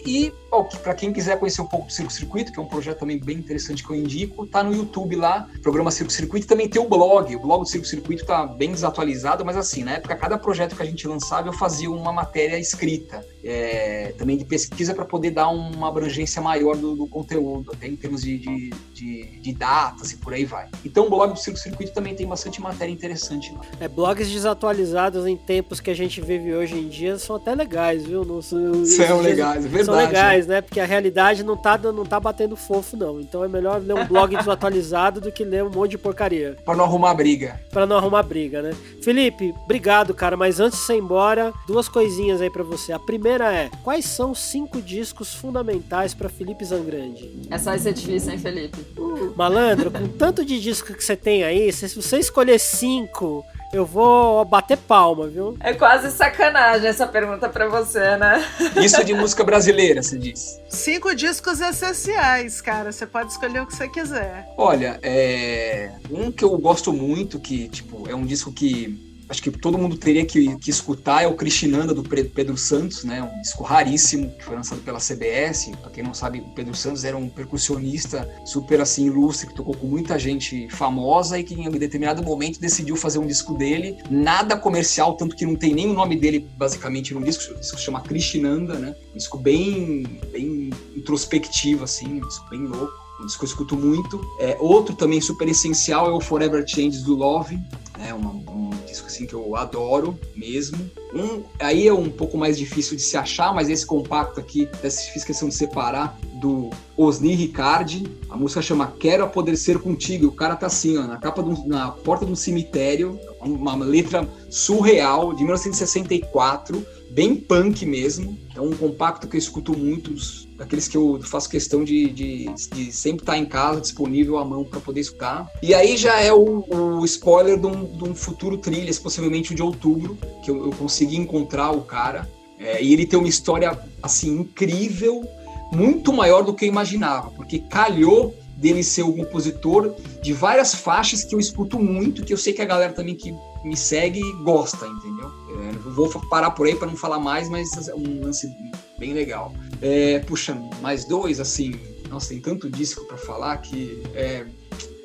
[0.06, 0.34] e
[0.82, 3.38] para quem quiser conhecer um pouco do Circo Circuito, que é um projeto também bem
[3.38, 6.88] interessante que eu indico, tá no YouTube lá, programa Circo Circuito, e também tem o
[6.88, 10.76] blog, o blog do Circo Circuito tá bem desatualizado, mas assim, na época cada projeto
[10.76, 15.32] que a gente lançava eu fazia uma matéria escrita, é, também de pesquisa para poder
[15.32, 20.12] dar uma abrangência maior do, do conteúdo, até em termos de, de, de, de, datas
[20.12, 20.68] e por aí vai.
[20.86, 23.62] Então o blog do Circo Circuito também tem bastante matéria interessante lá.
[23.80, 28.06] É, blogs desatualizados em tempos que a gente vive hoje em dia são até legais,
[28.06, 28.24] viu?
[28.24, 29.86] Não, são, são legais, é verdade.
[29.86, 30.62] São legais, né?
[30.62, 33.20] Porque a realidade não tá, não tá batendo fofo, não.
[33.20, 36.58] Então é melhor ler um blog desatualizado do que ler um monte de porcaria.
[36.64, 37.60] Pra não arrumar briga.
[37.72, 38.72] Pra não arrumar briga, né?
[39.02, 40.38] Felipe, obrigado, cara.
[40.38, 42.94] Mas antes de você ir embora, duas coisinhas aí para você.
[42.94, 47.48] A primeira primeira é: quais são os cinco discos fundamentais para Felipe Zangrande?
[47.50, 48.78] Essa vai ser difícil, hein, Felipe?
[48.98, 49.34] Uh.
[49.36, 54.44] Malandro, com tanto de disco que você tem aí, se você escolher cinco, eu vou
[54.44, 55.56] bater palma, viu?
[55.62, 58.46] É quase sacanagem essa pergunta para você, né?
[58.84, 60.60] Isso de música brasileira, você diz.
[60.70, 62.92] Cinco discos essenciais, cara.
[62.92, 64.46] Você pode escolher o que você quiser.
[64.58, 69.50] Olha, é um que eu gosto muito, que tipo é um disco que acho que
[69.50, 73.24] todo mundo teria que, que escutar é o Cristinanda do Pedro Santos, né?
[73.24, 75.72] Um disco raríssimo que foi lançado pela CBS.
[75.82, 79.74] Para quem não sabe, o Pedro Santos era um percussionista super assim ilustre que tocou
[79.74, 84.58] com muita gente famosa e que em determinado momento decidiu fazer um disco dele, nada
[84.58, 87.54] comercial, tanto que não tem nem o nome dele basicamente no disco.
[87.54, 88.94] O disco se chama Cristinanda, né?
[89.14, 93.78] Um disco bem, bem introspectivo assim, um disco bem louco um disco que eu escuto
[93.78, 94.20] muito.
[94.40, 97.60] É, outro também super essencial é o Forever Changes do Love,
[98.08, 100.78] é uma, um disco assim que eu adoro mesmo.
[101.14, 104.68] Um, aí é um pouco mais difícil de se achar, mas esse compacto aqui,
[105.14, 108.04] fiz questão de separar, do Osni Ricardi.
[108.30, 110.28] A música chama Quero Apodrecer Contigo.
[110.28, 115.34] O cara tá assim, ó, na capa na porta de um cemitério, uma letra surreal
[115.34, 118.38] de 1964, bem punk mesmo.
[118.56, 120.14] É um compacto que eu escuto muito,
[120.62, 124.46] daqueles que eu faço questão de, de, de sempre estar tá em casa, disponível à
[124.46, 125.50] mão para poder escutar.
[125.60, 129.56] E aí já é o, o spoiler de um, de um, futuro trilhas, possivelmente o
[129.56, 132.30] de outubro, que eu, eu consegui encontrar o cara.
[132.60, 135.28] É, e ele tem uma história assim incrível
[135.72, 141.24] muito maior do que eu imaginava, porque calhou dele ser o compositor de várias faixas
[141.24, 143.34] que eu escuto muito, que eu sei que a galera também que
[143.64, 145.32] me segue gosta, entendeu?
[145.64, 148.56] É, vou parar por aí para não falar mais, mas é um lance
[149.00, 149.52] bem legal.
[149.82, 151.80] É, puxa, mais dois, assim,
[152.10, 154.46] nossa, tem tanto disco para falar que é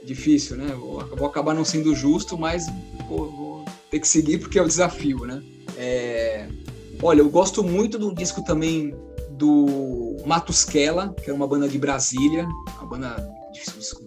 [0.04, 0.74] difícil, né?
[0.74, 2.66] Vou, vou, acabar não sendo justo, mas
[3.08, 5.42] vou, vou, ter que seguir porque é o desafio, né?
[5.76, 6.48] É,
[7.02, 8.94] olha, eu gosto muito do disco também
[9.30, 12.46] do Matusquela, que é uma banda de Brasília,
[12.78, 13.36] uma banda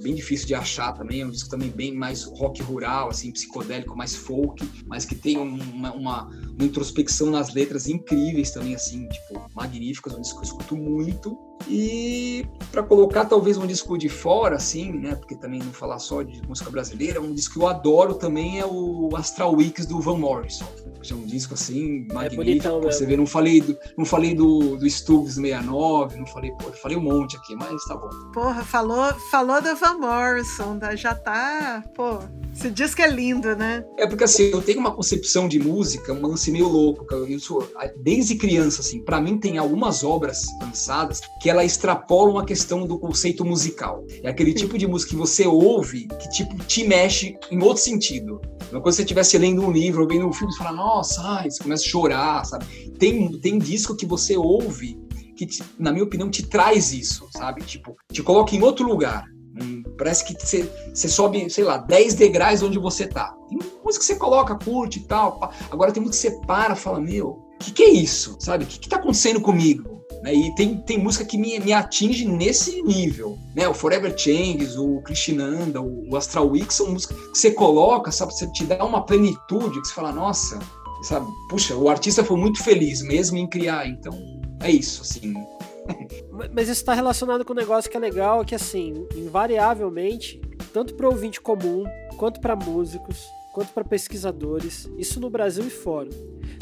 [0.01, 3.95] bem difícil de achar também, é um disco também bem mais rock rural, assim, psicodélico,
[3.95, 6.29] mais folk, mas que tem uma, uma,
[6.59, 11.37] uma introspecção nas letras incríveis também, assim, tipo, magníficas, um disco que eu escuto muito.
[11.67, 16.21] E para colocar talvez um disco de fora, assim, né, porque também não falar só
[16.21, 20.17] de música brasileira, um disco que eu adoro também é o Astral Weeks do Van
[20.17, 20.65] Morrison.
[21.09, 22.67] É um disco assim, é magnífico.
[22.67, 26.71] É você vê, não falei do, não falei do, do Stubbs 69, não falei, pô,
[26.73, 28.09] falei um monte aqui, mas tá bom.
[28.33, 32.19] Porra, falou, falou do Van Morrison, já tá, pô,
[32.53, 33.85] esse disco é lindo, né?
[33.97, 36.19] É porque assim, eu tenho uma concepção de música, um
[36.49, 41.49] lance meio louco, eu sou, desde criança, assim, para mim tem algumas obras lançadas que
[41.49, 44.03] ela extrapolam a questão do conceito musical.
[44.23, 48.41] É aquele tipo de música que você ouve que, tipo, te mexe em outro sentido.
[48.71, 51.21] Uma coisa se você estivesse lendo um livro ou vendo um filme, você fala, nossa,
[51.21, 52.65] ai, você começa a chorar, sabe?
[52.97, 54.99] Tem, tem disco que você ouve
[55.35, 55.47] que,
[55.77, 57.61] na minha opinião, te traz isso, sabe?
[57.63, 59.25] Tipo, te coloca em outro lugar.
[59.61, 63.33] Hum, parece que você, você sobe, sei lá, 10 degraus onde você tá.
[63.49, 65.51] Tem música que você coloca, curte e tal.
[65.71, 68.37] Agora tem música que você para fala, meu, o que, que é isso?
[68.39, 68.63] Sabe?
[68.63, 69.99] O que, que tá acontecendo comigo?
[70.21, 70.33] Né?
[70.33, 73.37] E tem, tem música que me, me atinge nesse nível.
[73.55, 73.67] Né?
[73.67, 78.33] O Forever Changes, o Krishnanda, o, o Astral Week são músicas que você coloca, sabe?
[78.33, 80.59] Você te dá uma plenitude que você fala, nossa,
[81.03, 81.27] sabe?
[81.49, 83.87] Puxa, o artista foi muito feliz mesmo em criar.
[83.87, 84.13] Então,
[84.61, 85.33] é isso, assim.
[86.53, 90.39] Mas isso está relacionado com um negócio que é legal, que assim, invariavelmente,
[90.73, 91.83] tanto para ouvinte comum
[92.17, 93.25] quanto para músicos,
[93.59, 96.07] quanto para pesquisadores, isso no Brasil e fora.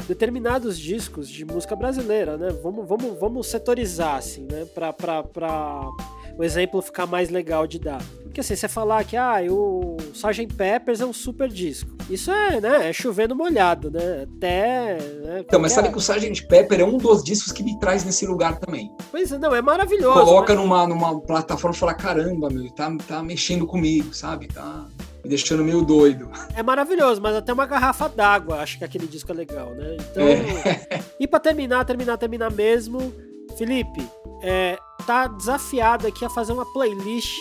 [0.08, 2.48] Determinados discos de música brasileira, né?
[2.60, 4.64] Vamos, vamos, vamos setorizar, assim, né?
[4.74, 5.86] Para
[6.36, 8.02] o exemplo ficar mais legal de dar.
[8.24, 10.48] Porque assim, você falar que ah, o Sgt.
[10.56, 11.88] Peppers é um super disco.
[12.10, 12.88] Isso é, né?
[12.88, 14.26] É chovendo molhado, né?
[14.36, 14.98] Até.
[14.98, 16.48] Né, então, mas sabe que o Sgt.
[16.48, 18.90] Pepper é um dos discos que me traz nesse lugar também.
[19.12, 20.18] Pois é, não, é maravilhoso.
[20.18, 20.62] Coloca mas...
[20.64, 24.48] numa, numa plataforma e fala: caramba, meu, tá, tá mexendo comigo, sabe?
[24.48, 24.88] Tá
[25.22, 26.30] me deixando meio doido.
[26.54, 29.96] É maravilhoso, mas até uma garrafa d'água, acho que aquele disco é legal, né?
[29.98, 31.02] Então, é.
[31.18, 33.12] e para terminar, terminar, terminar mesmo,
[33.56, 34.06] Felipe,
[34.42, 37.34] é, tá desafiado aqui a fazer uma playlist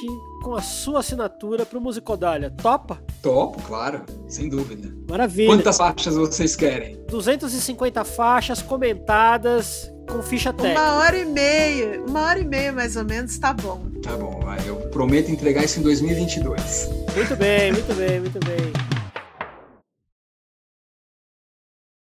[0.43, 2.49] com a sua assinatura pro Musicodália.
[2.51, 3.01] Topa?
[3.21, 4.89] Topo, claro, sem dúvida.
[5.09, 5.49] Maravilha.
[5.49, 6.97] Quantas faixas vocês querem?
[7.09, 10.79] 250 faixas comentadas com ficha técnica.
[10.81, 13.81] Uma hora e meia, uma hora e meia mais ou menos, tá bom.
[14.01, 16.89] Tá bom, eu prometo entregar isso em 2022.
[17.15, 18.96] Muito bem, muito bem, muito bem.